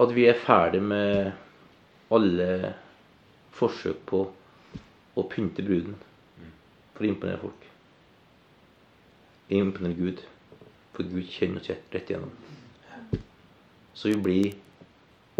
[0.00, 1.32] at vi er ferdig med
[2.12, 2.48] alle
[3.52, 4.22] forsøk på
[5.12, 5.98] å pynte bruden
[6.94, 7.68] for å imponere folk.
[9.52, 10.24] Imponere Gud,
[10.96, 12.32] for Gud kjenner oss rett igjennom.
[13.92, 14.54] Så vi blir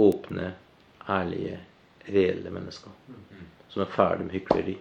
[0.01, 0.53] åpne,
[1.09, 1.61] ærlige,
[2.13, 2.93] reelle mennesker
[3.73, 4.75] som er ferdig med hykleri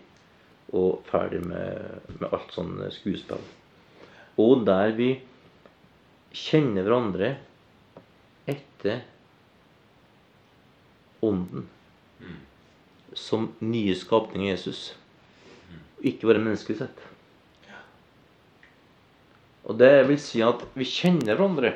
[0.76, 3.44] og ferdig med, med alt sånn skuespill.
[4.42, 5.14] Og der vi
[6.32, 7.36] kjenner hverandre
[8.50, 9.04] etter
[11.22, 11.68] Ånden
[13.14, 14.96] som nye skapning i Jesus.
[16.02, 17.04] Ikke bare menneskelig sett.
[19.70, 21.76] Og det vil si at vi kjenner hverandre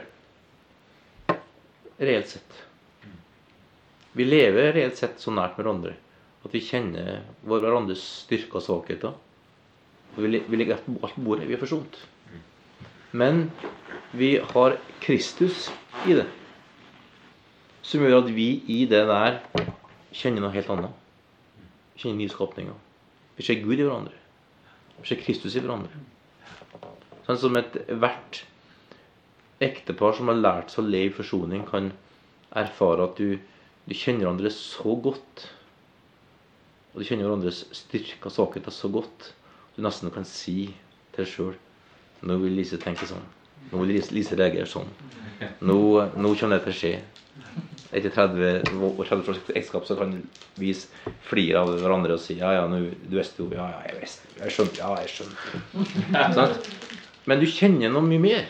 [2.00, 2.58] reelt sett.
[4.16, 5.94] Vi lever reelt sett så nært med hverandre
[6.46, 9.16] at vi kjenner hverandres styrker og svakheter.
[10.16, 11.48] Og vi legger alt på bordet.
[11.50, 11.98] Vi er forsont.
[13.16, 13.46] Men
[14.12, 15.70] vi har Kristus
[16.08, 16.28] i det
[17.86, 19.38] som gjør at vi i det der
[20.16, 20.94] kjenner noe helt annet.
[22.00, 22.76] Kjenner nyskapninger.
[23.38, 24.16] Vi ser Gud i hverandre.
[24.98, 26.02] Vi ser Kristus i hverandre.
[27.28, 28.42] Sånn som ethvert
[29.64, 31.92] ektepar som har lært seg å leve i forsoning, kan
[32.58, 33.38] erfare at du,
[33.86, 35.46] du kjenner hverandre så godt.
[36.94, 39.32] Og du kjenner hverandres styrker og svakheter så godt.
[39.78, 40.72] Du nesten kan si
[41.14, 41.56] til deg sjøl
[42.24, 43.26] Nå vil Lise tenke sånn.
[43.72, 44.88] Nå vil Lise reagere sånn.
[45.68, 45.80] Nå,
[46.16, 46.96] nå kommer det til å skje
[47.96, 50.16] etter 30 år 30 års ekteskap så kan
[50.60, 50.74] vi
[51.30, 54.32] flire av hverandre og si ja, ja, nå, du visste jo Ja, ja, jeg visste
[54.40, 54.80] Jeg skjønte.
[54.82, 56.80] Ja, jeg skjønte.
[57.26, 58.50] Men du kjenner noe mye mer.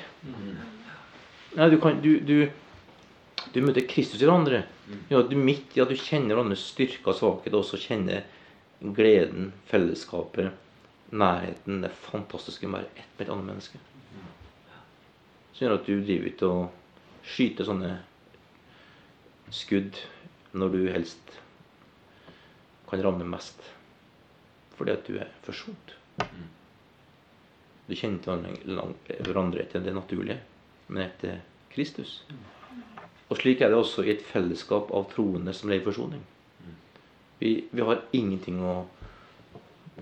[1.55, 2.49] Ja, du, kan, du, du,
[3.53, 4.65] du møter Kristus i hverandre.
[5.11, 8.25] Ja, du midt i at du kjenner hverandres styrke og svakheter, og også kjenner
[8.97, 10.51] gleden, fellesskapet,
[11.11, 13.81] nærheten, det fantastiske med å være ett med et annet menneske.
[15.53, 17.91] Som gjør at du driver ikke og skyter sånne
[19.53, 19.99] skudd
[20.55, 21.37] når du helst
[22.89, 23.61] kan ramme mest.
[24.75, 25.95] Fordi at du er forsont.
[27.85, 28.79] Du kjenner til
[29.21, 30.39] hverandre etter det naturlige,
[30.87, 31.39] men etter
[31.71, 32.23] Kristus.
[33.29, 36.23] Og slik er det også i et fellesskap av troende som lever i forsoning.
[37.39, 38.75] Vi, vi, har ingenting å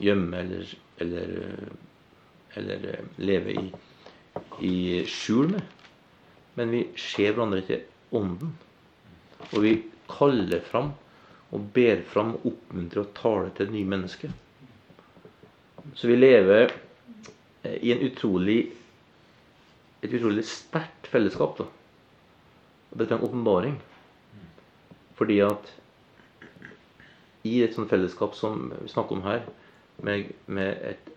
[0.01, 1.71] gjemme eller, eller,
[2.59, 2.87] eller
[3.21, 3.63] leve i,
[4.65, 4.75] i
[5.09, 5.63] skjul med.
[6.57, 8.53] Men vi ser hverandre til ånden.
[9.51, 9.77] Og vi
[10.09, 10.93] kaller fram
[11.53, 14.31] og ber fram, oppmuntrer og taler til nye mennesker.
[15.93, 18.61] Så vi lever eh, i en utrolig
[20.03, 21.57] et utrolig sterkt fellesskap.
[21.57, 21.65] da.
[22.91, 23.77] Og dette er en åpenbaring.
[25.15, 25.69] Fordi at
[27.47, 29.45] i et sånt fellesskap som vi snakker om her,
[30.01, 31.12] med, med et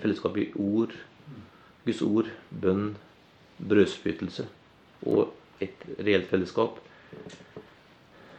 [0.00, 0.94] fellesskap i ord,
[1.84, 2.94] Guds ord, bønn,
[3.60, 4.46] brødspyttelse
[5.06, 6.78] og et reelt fellesskap,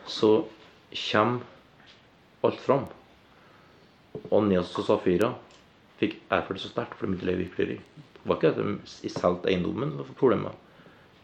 [0.08, 0.32] så
[1.12, 1.46] kommer
[2.46, 2.86] alt fram.
[4.34, 5.32] Annias og Safira
[6.00, 7.78] fikk erfart det så sterkt, for de begynte å leve hykleri.
[8.16, 10.62] Det var ikke at de solgte eiendommen var problemet.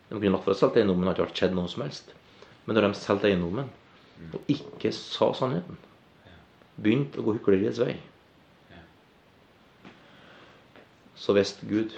[0.09, 2.11] De kunne latt være å selge eiendommen, det hadde ikke skjedd noe som helst.
[2.65, 3.69] Men når de solgte eiendommen
[4.35, 5.79] og ikke sa sannheten,
[6.81, 7.95] begynte å gå hykleriets vei,
[11.21, 11.93] så visste Gud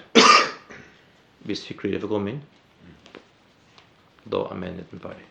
[1.48, 2.42] hvis hykleriet får komme inn,
[4.28, 5.26] da er menigheten ferdig.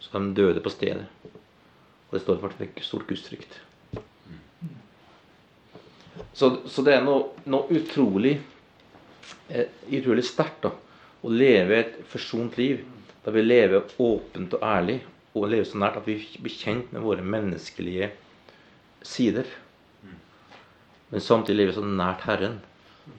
[0.00, 1.06] Så de døde på stedet.
[2.08, 3.60] Og det står for faktisk stort gudsfrykt.
[6.32, 8.34] Så, så, det er noe, noe utrolig
[9.52, 12.84] eh, utrolig sterkt å leve et forsont liv.
[13.24, 14.98] Da vi lever åpent og ærlig,
[15.32, 18.10] og lever så nært at vi blir kjent med våre menneskelige
[19.06, 19.48] sider.
[21.12, 22.54] Men samtidig lever vi så nært Herren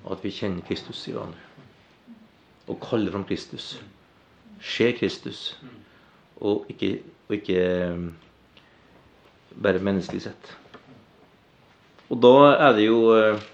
[0.10, 1.38] at vi kjenner Kristus i hverandre.
[2.66, 3.76] Og kaller fram Kristus.
[4.64, 5.52] Ser Kristus
[6.42, 8.02] og ikke, og ikke eh,
[9.62, 10.52] bare menneskelig sett.
[12.10, 13.46] Og da er det jo eh,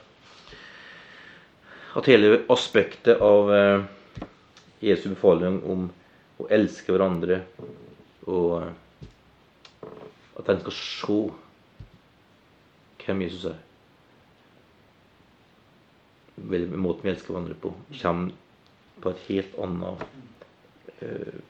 [2.00, 3.88] at hele aspektet av eh,
[4.88, 5.90] Jesu befaling om
[6.40, 7.42] å elske hverandre
[8.30, 8.70] og
[10.40, 11.24] at en skal se
[13.04, 13.58] hvem Jesus er
[16.48, 18.32] Måten vi elsker hverandre på, kommer
[19.04, 20.04] på et helt annet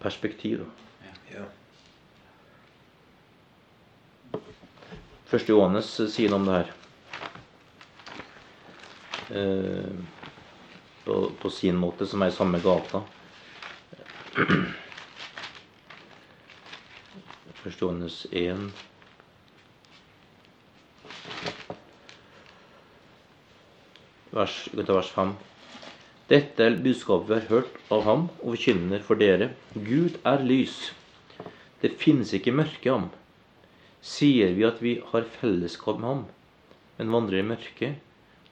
[0.02, 0.60] perspektiv.
[0.66, 0.66] da.
[1.34, 1.46] Ja.
[5.30, 6.70] Første Johannes sier noe om det her.
[9.30, 9.94] Eh,
[11.06, 13.02] på, på, sin måte, som er i samme gata.
[17.62, 18.89] Første Johannes 1
[24.40, 25.36] vers, vers 5.
[26.30, 29.52] Dette er budskapet vi har hørt av ham og forkynner for dere.
[29.74, 30.92] Gud er lys.
[31.82, 33.08] Det finnes ikke mørke i ham.
[34.06, 36.22] Sier vi at vi har fellesskap med ham,
[37.00, 37.98] men vandrer i mørket,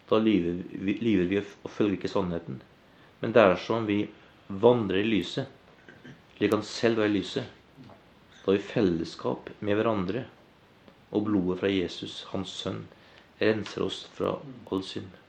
[0.08, 0.96] da lyver vi,
[1.28, 2.62] vi og følger ikke sannheten.
[3.22, 4.02] Men dersom vi
[4.48, 5.48] vandrer i lyset,
[6.38, 7.48] slik han selv var i lyset,
[8.42, 10.26] da har vi fellesskap med hverandre,
[11.12, 12.84] og blodet fra Jesus, hans sønn,
[13.40, 14.36] renser oss fra
[14.72, 15.27] all synd.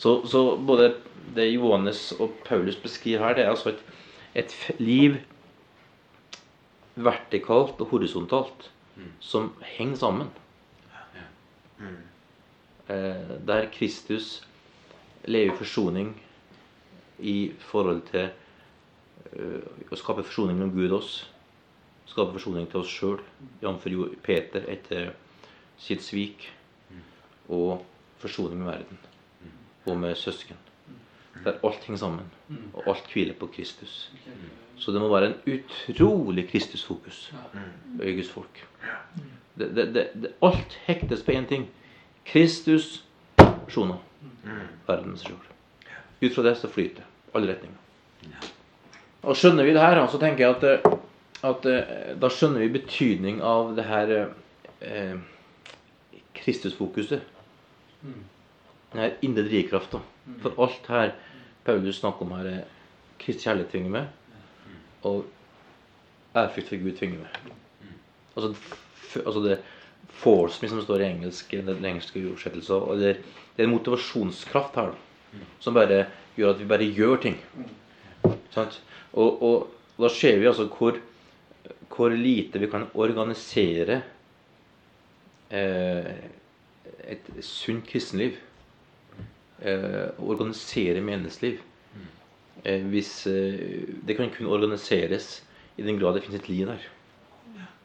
[0.00, 0.94] Så, så både
[1.36, 3.82] det Johannes og Paulus beskriver her, det er altså et,
[4.34, 5.18] et liv
[6.94, 9.10] vertikalt og horisontalt mm.
[9.20, 10.30] som henger sammen.
[11.78, 11.98] Mm.
[12.88, 14.46] Eh, der Kristus
[15.24, 16.22] lever i forsoning
[17.18, 18.30] i forhold til
[19.36, 21.12] uh, å skape forsoning mellom Gud og oss.
[22.08, 23.20] Skape forsoning til oss sjøl,
[23.60, 23.84] jf.
[24.24, 25.12] Peter etter
[25.76, 26.48] sitt svik.
[26.88, 27.04] Mm.
[27.52, 27.84] Og
[28.24, 29.09] forsoning med verden.
[29.90, 30.56] Og med søsken.
[31.44, 32.26] Der alt henger sammen.
[32.72, 34.12] Og alt hviler på Kristus.
[34.80, 37.32] Så det må være en utrolig Kristusfokus
[38.02, 38.66] i Guds folk.
[39.58, 41.66] Det, det, det, alt hektes på én ting.
[42.24, 43.04] Kristus
[43.68, 43.94] Sjona,
[44.86, 45.46] verdens jord.
[46.22, 47.04] Ut fra det så flyter
[47.34, 47.76] alle retninger.
[49.22, 50.96] Og skjønner vi det her, så tenker jeg at,
[51.44, 51.68] at
[52.20, 54.14] da skjønner vi betydning av det her
[54.80, 55.18] eh,
[56.40, 57.20] Kristusfokuset.
[58.92, 60.00] Den her indre drivkrafta.
[60.42, 61.12] For alt her
[61.64, 62.62] Paulus snakker om her, er
[63.20, 64.06] Kristi kjærlighet tvinger med
[65.02, 65.24] og
[66.36, 67.52] ærfrykt for Gud tvinger meg.
[68.36, 68.54] Altså,
[69.20, 69.58] altså det
[70.20, 73.00] force me, som står i engelsk, den engelske oversettelsen.
[73.00, 73.14] Det,
[73.56, 76.04] det er en motivasjonskraft her da, som bare
[76.36, 77.38] gjør at vi bare gjør ting.
[78.54, 78.80] Sant?
[79.12, 79.68] Og, og,
[80.00, 80.96] da ser vi altså hvor,
[81.92, 83.98] hvor lite vi kan organisere
[85.50, 86.14] eh,
[87.10, 88.38] et sunt kristenliv.
[89.60, 91.58] Eh, organisere menneskeliv.
[92.64, 95.42] Eh, hvis eh, Det kan kun organiseres
[95.76, 96.86] i den grad det finnes et liv der.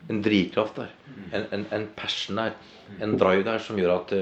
[0.10, 0.94] En drivkraft der.
[1.34, 2.56] En, en, en passion der.
[3.02, 4.14] En drive der som gjør at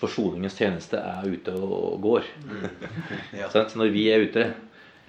[0.00, 2.30] forsoningens tjeneste er ute og går.
[3.40, 3.50] Ja.
[3.52, 3.76] Sant?
[3.76, 4.46] Når vi er ute,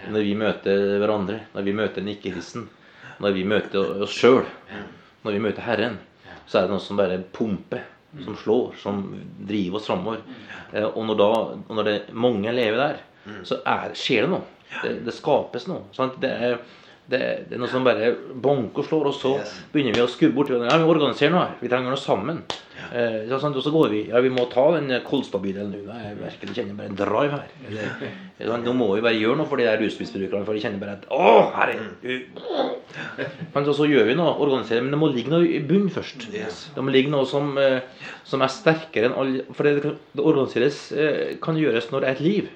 [0.09, 2.67] når vi møter hverandre, når vi møter den ikke-hissen,
[3.23, 4.43] når vi møter oss sjøl,
[5.23, 5.99] når vi møter Herren,
[6.45, 7.85] så er det noe som bare pumper,
[8.23, 9.01] som slår, som
[9.47, 10.21] driver oss framover.
[10.73, 11.29] Eh, Og når, da,
[11.75, 12.97] når det mange elever der,
[13.43, 14.43] så er, skjer det noe.
[14.83, 15.81] Det, det skapes noe.
[15.95, 16.19] Sant?
[16.21, 16.57] Det, er,
[17.09, 18.13] det, det er noe som bare
[18.43, 19.53] banker og slår, og så Yes.
[19.73, 20.49] begynner vi å skubbe bort.
[20.53, 21.55] Ja, vi organiserer noe her.
[21.61, 22.43] Vi trenger noe sammen.
[22.91, 23.33] Eh?
[23.33, 25.81] Og så går vi Ja, vi må ta den Kolstad-bydelen nå.
[25.89, 27.51] Jeg virkelig kjenner bare en drive her.
[27.69, 28.05] Eller,
[28.51, 30.97] sånn, nå må vi bare gjøre noe for de der rusmisbrukerne, for de kjenner bare
[30.99, 31.77] at Å, herre!
[33.55, 36.27] Men så, så gjør vi noe, organiserer, men det må ligge noe i bunnen først.
[36.33, 36.65] Yes.
[36.75, 40.81] Det må ligge noe som, eh, som er sterkere enn alle For det, det organiseres
[40.95, 42.51] eh, kan gjøres når det er et liv.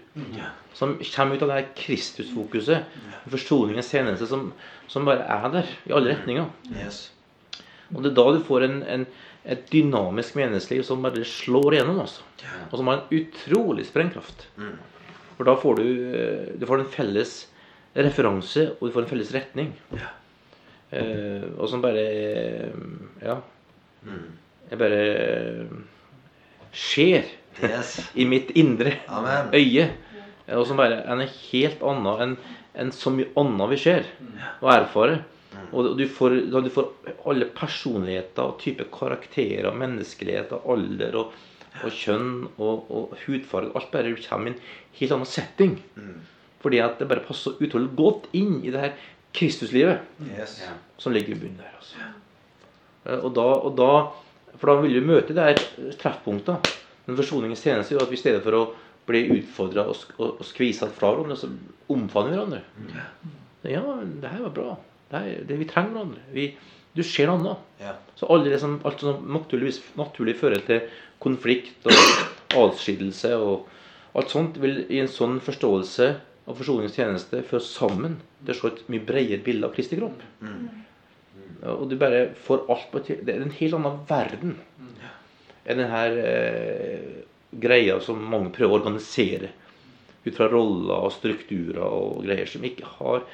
[0.77, 2.99] Som kommer ut av det her Kristusfokuset.
[3.29, 4.51] Forsoningens tjeneste som,
[4.91, 6.51] som bare er der i alle retninger.
[6.75, 7.07] Yes.
[7.95, 9.07] Og det er da du får en, en,
[9.45, 12.01] et dynamisk menneskeliv som bare slår igjennom.
[12.03, 12.25] Også.
[12.71, 14.47] Og som har en utrolig sprengkraft.
[14.59, 14.75] Mm.
[15.37, 15.85] For da får du,
[16.19, 17.33] eh, du får en felles
[17.95, 19.71] referanse, og du får en felles retning.
[20.91, 22.69] Eh, og som bare eh,
[23.23, 23.39] Ja.
[24.03, 24.27] Mm.
[24.69, 25.65] Jeg bare eh,
[26.73, 27.23] skjer
[27.59, 27.97] Yes.
[28.15, 29.49] i mitt indre Amen.
[29.53, 29.89] øye.
[30.55, 32.37] Og som bare er noe helt annet enn
[32.79, 34.05] enn så mye annet vi ser
[34.61, 35.23] og erfarer.
[35.73, 36.89] Og du får, da du får
[37.29, 41.33] alle personligheter og type karakterer, menneskeligheter, alder og,
[41.83, 44.61] og kjønn og, og hudfarge Alt bare kommer i en
[44.99, 45.75] helt annen setting.
[46.63, 48.97] Fordi at det bare passer utrolig godt inn i det her
[49.37, 50.01] Kristuslivet
[50.33, 50.57] Yes.
[50.97, 51.75] som ligger i bunnen der.
[51.77, 52.09] Altså.
[53.05, 53.91] Eh, Og, da, og da,
[54.57, 56.71] for da vil du møte det her treffpunktet.
[57.05, 58.63] Men forsoningens tjeneste er at vi i stedet for å
[59.09, 61.47] bli utfordra og, og, og skvisa fra hverandre, så
[61.89, 62.59] omfavner vi hverandre.
[63.69, 63.81] Ja,
[64.21, 64.75] det her var bra.
[65.09, 66.23] Det her, det, vi trenger hverandre.
[66.33, 66.45] Vi,
[66.93, 67.67] du ser noe annet.
[67.81, 67.95] Ja.
[68.19, 70.87] Så det som, alt som naturligvis naturlig fører til
[71.23, 73.69] konflikt og adskillelse og
[74.17, 76.09] alt sånt, vil i en sånn forståelse
[76.49, 80.21] av forsoningens tjeneste føre sammen til å se et mye bredere bilde av Kristi kropp.
[80.41, 80.69] Mm.
[81.75, 84.55] Og du bare får alt på et Det er en helt annen verden
[85.69, 87.25] enn den her eh,
[87.61, 89.51] greia som mange prøver å organisere
[90.23, 93.25] ut fra roller og strukturer og greier som ikke har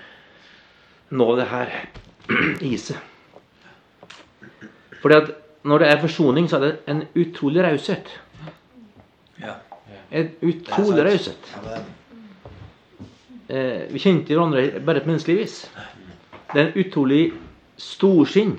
[1.12, 1.74] av det her
[2.74, 2.98] iset.
[5.02, 5.34] Fordi at
[5.66, 8.10] når det er forsoning, så er det en utrolig raushet.
[9.42, 9.58] Ja.
[10.12, 11.52] En utrolig raushet.
[13.50, 15.58] Eh, vi kjente hverandre bare på menneskelig vis.
[16.54, 17.24] Det er en utrolig
[17.78, 18.56] storsinn.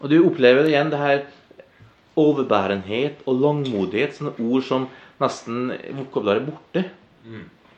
[0.00, 1.24] Og du opplever igjen, det her
[2.16, 4.88] overbærenhet og langmodighet, sånne ord som
[5.20, 6.84] nesten vokabularet borte.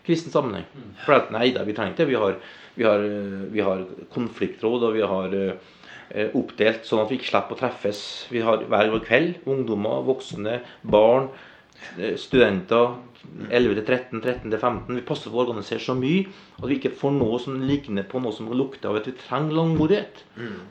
[0.09, 0.65] Kristen sammenheng.
[1.05, 2.13] For at, nei da, vi trenger ikke det.
[2.13, 2.39] Vi har,
[2.79, 3.85] vi har, eh, vi har
[4.15, 8.01] konfliktråd, og vi har eh, oppdelt sånn at vi ikke slipper å treffes.
[8.33, 11.29] Vi har hver vår kveld ungdommer, voksne, barn,
[12.21, 12.97] studenter
[13.51, 14.95] 11-13, 13-15.
[14.95, 16.27] Vi passer på å organisere så mye
[16.59, 19.57] at vi ikke får noe som ligner på noe som lukter av at vi trenger
[19.59, 20.23] langmodighet.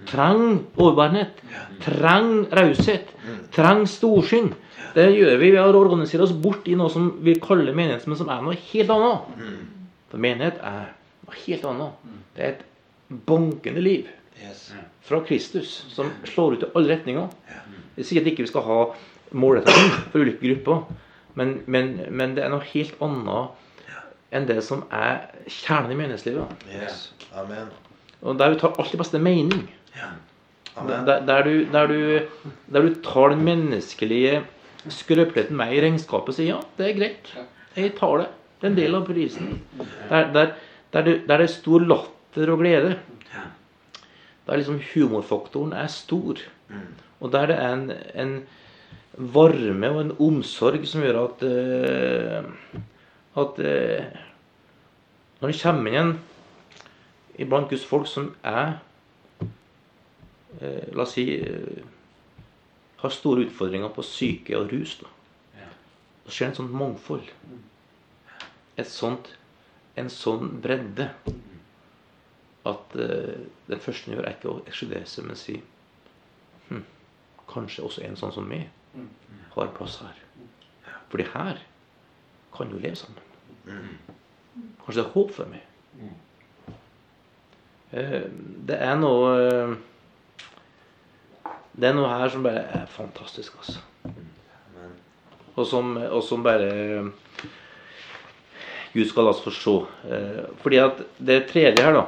[0.09, 1.41] Trenger overbærenhet.
[1.85, 3.11] Trenger raushet.
[3.55, 4.53] Trenger storsinn.
[4.95, 8.19] Det gjør vi ved å organisere oss bort i noe som vi kaller menighet, men
[8.19, 9.43] som er noe helt annet.
[10.11, 10.87] For menighet er
[11.27, 12.07] noe helt annet.
[12.35, 12.65] Det er et
[13.27, 14.07] bankende liv
[15.07, 17.29] fra Kristus som slår ut i alle retninger.
[17.97, 18.81] Det sier at ikke vi skal ha
[19.31, 19.73] målretta
[20.11, 20.83] for ulike grupper,
[21.37, 23.55] men, men, men det er noe helt annet
[24.35, 26.67] enn det som er kjernen i menighetslivet.
[26.71, 27.11] Yes.
[27.37, 27.69] Amen.
[28.21, 29.67] Og der du tar alltid beste mening.
[30.77, 31.05] Amen.
[31.07, 34.41] Der, der, du, der, du, der du tar den menneskelige
[34.87, 37.31] skrøpeligheten med i regnskapet og sier ja, det er greit.
[37.77, 38.27] Jeg tar det.
[38.57, 39.55] Det er en del av prisen.
[40.09, 40.53] Der, der,
[40.93, 42.95] der, det, der det er stor latter og glede.
[44.47, 46.39] Der liksom humorfaktoren er stor.
[47.19, 48.37] Og der det er en, en
[49.17, 52.49] varme og en omsorg som gjør at eh,
[53.37, 54.05] At eh,
[55.37, 56.13] når det kommer inn igjen
[57.37, 58.79] iblant Guds folk som er
[60.61, 61.27] eh, La oss si
[62.97, 64.95] har store utfordringer på syke og rus.
[64.97, 65.67] da.
[66.25, 67.27] Så skjer et sånt mangfold.
[68.73, 69.29] Et sånt,
[69.93, 71.11] en sånn bredde.
[72.65, 73.37] At uh,
[73.69, 75.59] den første gjør, er ikke å ekskludere seg, men si
[76.71, 76.81] hm,
[77.47, 78.65] Kanskje også en sånn som meg
[79.55, 80.15] har plass her.
[81.09, 81.59] Fordi her
[82.57, 83.23] kan jo leve sammen.
[84.83, 85.63] Kanskje det er håp for meg.
[87.91, 88.23] Eh,
[88.67, 89.75] Det er noe eh,
[91.77, 93.79] Det er noe her som bare er fantastisk, altså.
[95.57, 97.11] Og som, og som bare
[98.93, 99.75] Gud skal la oss få se.
[100.09, 102.05] Eh, fordi at det tredje her, da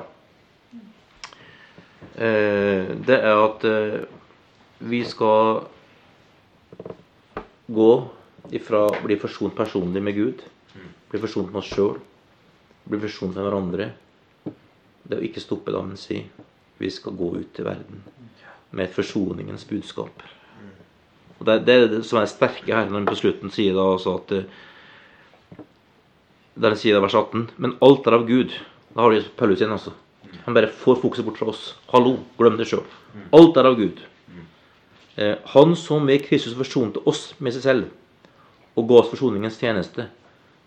[2.18, 4.00] eh, Det er at eh,
[4.90, 5.64] vi skal
[7.70, 7.90] gå
[8.56, 10.44] ifra å bli forsont personlig med Gud,
[11.10, 11.98] bli forsont med oss sjøl,
[12.90, 13.92] bli forsont med hverandre.
[15.10, 16.24] Det å ikke stoppe da, men si
[16.80, 18.04] vi skal gå ut til verden
[18.72, 20.24] med forsoningens budskap.
[21.40, 23.76] Og Det, det er det som er det sterke her, når han på slutten sier
[23.76, 24.50] da også at eh,
[26.60, 28.52] Der han sier det vers 18 Men alt er av Gud.
[28.92, 29.94] Da har du Paulus igjen, altså.
[30.44, 31.76] Han bare får fokuset bort fra oss.
[31.94, 32.84] Hallo, glem det sjøl.
[33.36, 34.02] Alt er av Gud.
[35.20, 40.06] Eh, han som ved Kristus forsonte oss med seg selv og ga oss forsoningens tjeneste.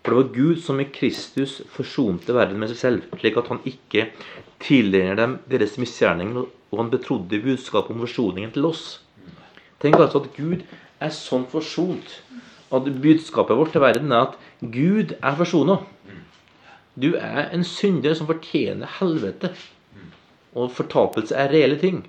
[0.03, 3.63] For det var Gud som i Kristus forsonte verden med seg selv, slik at han
[3.65, 4.09] ikke
[4.61, 8.83] tildeler dem deres misgjerning, og han betrodde budskapet om forsoningen til oss.
[9.81, 10.61] Tenk altså at Gud
[11.01, 12.19] er sånn forsont
[12.73, 15.79] at budskapet vårt til verden er at Gud er forsona.
[16.93, 19.53] Du er en synder som fortjener helvete.
[20.53, 22.03] Og fortapelse er reelle ting.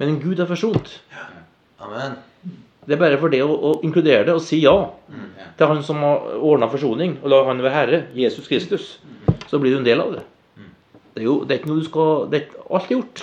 [0.00, 0.98] Men Gud er forsont.
[1.80, 2.18] Amen.
[2.86, 4.74] Det er bare for det å, å inkludere det og si ja
[5.58, 8.94] til Han som har ordna forsoning, og la Han være Herre, Jesus Kristus,
[9.48, 10.24] så blir du en del av det.
[11.14, 13.22] Det er jo det er ikke noe du skal det er, Alt er gjort.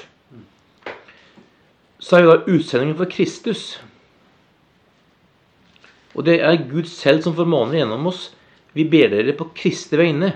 [1.98, 3.66] Så er jo da utsendingen for Kristus.
[6.14, 8.30] Og det er Gud selv som formaner gjennom oss.
[8.78, 10.34] Vi ber dere på Kristi vegne.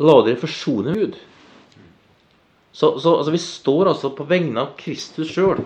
[0.00, 1.20] La dere forsone med Gud.
[2.72, 5.64] Så, så altså, vi står altså på vegne av Kristus sjøl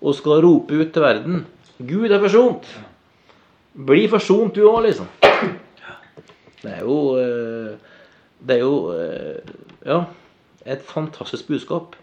[0.00, 1.44] og skal rope ut til verden
[1.76, 2.68] Gud er forsont.
[3.86, 5.08] Bli forsont, du òg, liksom.
[6.62, 7.74] Det er jo eh,
[8.40, 9.50] Det er jo eh,
[9.84, 10.04] Ja,
[10.64, 11.96] et fantastisk budskap.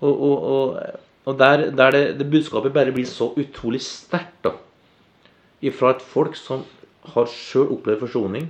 [0.00, 4.54] Og, og, og, og der, der det, det, budskapet bare blir så utrolig sterkt, da.
[5.64, 6.64] Ifra et folk som
[7.14, 8.48] har sjøl opplevd forsoning.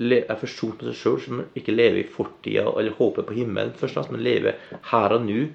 [0.00, 4.10] Er forsont med seg sjøl, som ikke lever i fortida eller håper på himmelen, først
[4.12, 4.56] men lever
[4.92, 5.48] her og nå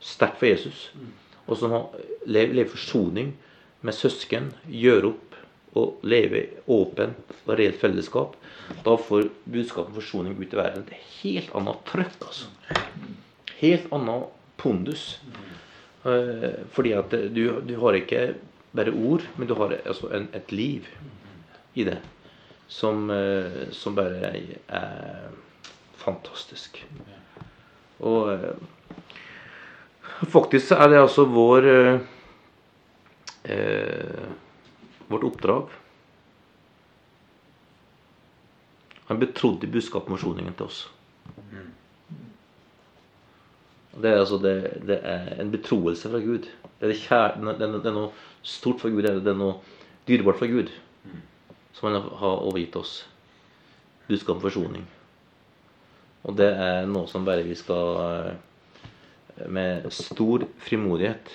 [0.00, 0.90] sterkt for Jesus.
[1.46, 1.74] Og som
[2.26, 3.32] lever, lever forsoning
[3.86, 5.36] med søsken, gjør opp
[5.76, 6.42] og leve
[6.72, 8.36] åpent og reelt fellesskap,
[8.82, 12.16] da får budskapet om forsoning ut i verden et helt annet trøkk.
[12.26, 12.48] altså.
[13.60, 15.04] Helt annet pondus.
[16.06, 18.34] Eh, fordi at du, du, har ikke
[18.76, 20.88] bare ord, men du har altså en, et liv
[21.74, 21.98] i det
[22.68, 24.32] som, eh, som bare
[24.68, 25.28] er
[26.00, 26.82] fantastisk.
[28.00, 28.54] Og eh,
[30.24, 31.66] faktisk er det altså vår
[33.44, 34.28] eh,
[35.08, 35.74] vårt oppdrag.
[39.06, 39.70] Han betrodde
[40.08, 40.88] forsoningen til oss.
[43.96, 46.48] Det er, altså, det, det er en betroelse fra Gud.
[46.80, 48.10] Det er, kjær, det, er, noe
[48.42, 49.06] stort for Gud.
[49.06, 49.62] Det er noe
[50.08, 50.72] dyrebart for Gud
[51.76, 53.06] som han har overgitt oss.
[54.08, 54.84] Budskap om forsoning.
[56.26, 58.36] Og det er noe som bare vi skal eh,
[59.48, 61.32] med stor frimodighet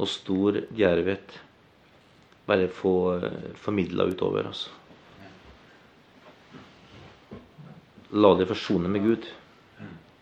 [0.00, 1.36] og stor djervhet
[2.48, 4.46] bare få eh, formidla utover.
[4.46, 4.70] altså.
[8.12, 9.28] La det forsone med Gud.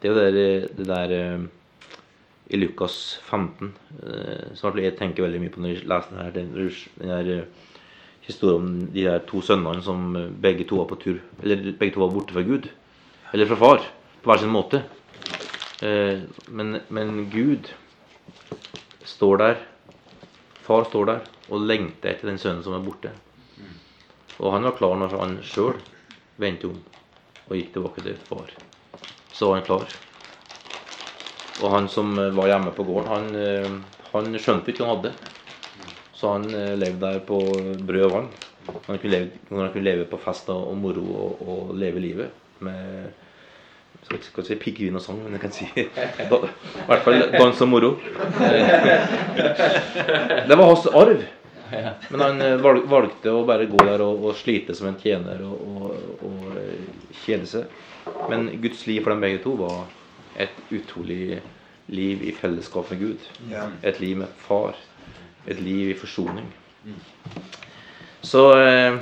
[0.01, 1.49] Det er jo det, der eh,
[2.51, 3.73] i Lukas 15
[4.59, 6.65] som jeg tenker veldig mye på når jeg leser denne, denne,
[6.99, 7.37] denne
[8.27, 12.03] historien om de der to sønnene som begge to var på tur Eller begge to
[12.03, 12.67] var borte fra Gud.
[13.33, 13.87] Eller fra far.
[14.23, 14.83] På hver sin måte.
[15.81, 17.71] Men, men Gud
[19.09, 19.63] står der
[20.67, 23.11] Far står der og lengter etter den sønnen som er borte.
[24.39, 25.79] Og han var klar når han sjøl
[26.41, 26.79] vendte om
[27.51, 28.53] og gikk tilbake til far.
[29.35, 29.97] Så var han klar.
[31.61, 35.13] Og han som var hjemme på gården, han, eh, han skjønte ikke hva han hadde.
[36.15, 37.41] Så han eh, levde der på
[37.89, 38.31] brød og vann.
[38.87, 43.11] Han kunne leve, han kunne leve på fest og moro og, og leve livet med
[44.01, 45.85] jeg skal ikke si piggvin og sang, men jeg kan si i
[46.89, 47.91] hvert fall dans og moro.
[50.49, 51.23] Det var hans arv.
[52.11, 52.57] Men han eh,
[52.91, 56.81] valgte å bare gå der og, og slite som en tjener og, og, og, eh,
[57.23, 57.65] kjede seg.
[58.31, 59.85] Men Guds liv for dem begge to var
[60.41, 61.39] et utrolig
[61.91, 63.29] liv i fellesskap med Gud.
[63.87, 64.75] Et liv med far.
[65.47, 66.51] Et liv i forsoning.
[68.27, 68.99] Så eh,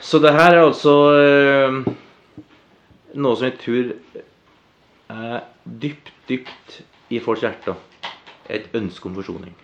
[0.00, 0.94] Så det her er altså
[3.14, 3.92] noe som jeg tror
[5.14, 6.80] er dypt, dypt
[7.14, 7.78] i folks hjerter.
[8.52, 9.54] Et ønske om forsoning.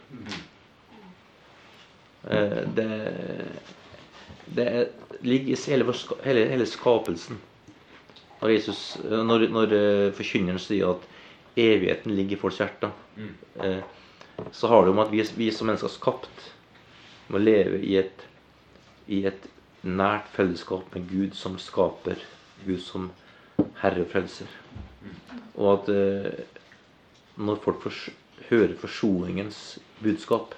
[2.31, 2.89] Eh, det,
[4.57, 4.69] det
[5.21, 5.95] ligger i hele,
[6.25, 7.41] hele, hele, skapelsen
[8.41, 8.99] av Jesus.
[9.05, 11.09] Når, når eh, forkynneren sier at
[11.61, 12.93] evigheten ligger i folks hjerter.
[13.61, 13.81] Eh,
[14.57, 16.51] så har det om at vi, vi som mennesker er skapt,
[17.31, 18.25] må leve i et,
[19.07, 19.49] i et
[19.87, 22.21] nært fellesskap med Gud som skaper,
[22.67, 23.11] Gud som
[23.83, 24.51] herre og frelser.
[25.57, 26.41] Og at eh,
[27.41, 27.87] når folk
[28.51, 30.55] hører forsoningens budskap,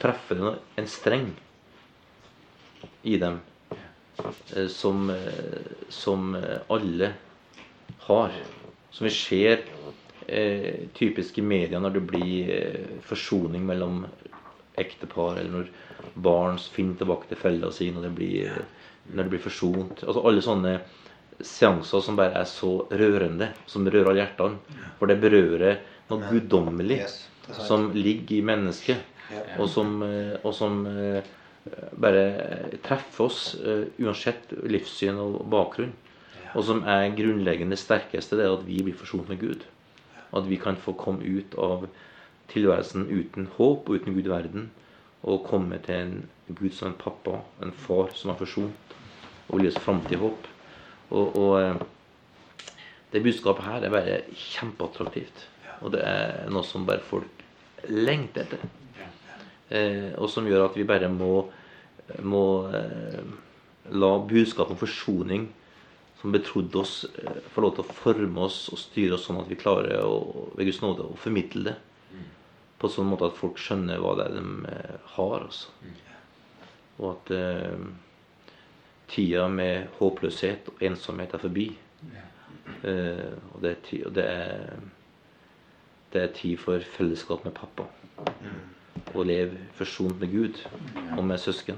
[0.00, 1.30] treffer det en streng
[3.06, 3.40] i dem
[4.22, 7.12] eh, som, eh, som alle
[8.06, 8.36] har.
[8.90, 9.64] Som vi ser
[10.26, 14.04] eh, typisk i media når det blir eh, forsoning mellom
[14.76, 18.56] ektepar, eller når barn finner tilbake til fellene sine når det blir,
[19.12, 20.04] når det blir forsont.
[20.04, 20.76] Altså alle sånne
[21.44, 24.80] seanser som bare er så rørende, som rører alle hjertene.
[24.98, 25.80] For det berører
[26.10, 27.18] noe guddommelig Yes,
[27.66, 29.02] som ligger i mennesket,
[29.58, 31.22] og som, eh, og som eh,
[31.98, 32.24] bare
[32.86, 35.94] treffer oss eh, uansett livssyn og bakgrunn.
[36.56, 39.66] Og som er grunnleggende sterkeste, det er at vi blir forsont med Gud.
[40.32, 41.88] At vi kan få komme ut av
[42.52, 44.70] tilværelsen uten håp og uten Gud i verden,
[45.26, 46.16] og komme til en
[46.54, 48.94] Gud som en pappa, en far som er forsont,
[49.48, 50.46] og vil gi oss framtid-håp.
[51.10, 52.72] Og, og eh,
[53.12, 55.44] det budskapet her er bare kjempeattraktivt.
[55.84, 57.44] Og det er noe som bare folk
[57.92, 58.64] lengter etter.
[59.70, 61.46] Eh, og som gjør at vi bare må,
[62.22, 63.22] må eh,
[63.94, 65.48] la budskapet om forsoning
[66.20, 69.50] som betrodde oss, eh, få lov til å forme oss og styre oss sånn at
[69.50, 71.76] vi klarer å, ved Guds nåde å formidle det.
[72.76, 75.46] På sånn måte at folk skjønner hva det er de eh, har.
[75.46, 75.70] Også.
[76.98, 77.86] Og at eh,
[79.08, 81.66] tida med håpløshet og ensomhet er forbi.
[82.84, 84.76] Eh, og det er, ti, og det er
[86.12, 87.82] det er tid for fellesskap med pappa.
[89.14, 90.68] Og leve forsont med Gud
[91.18, 91.76] og med søsken.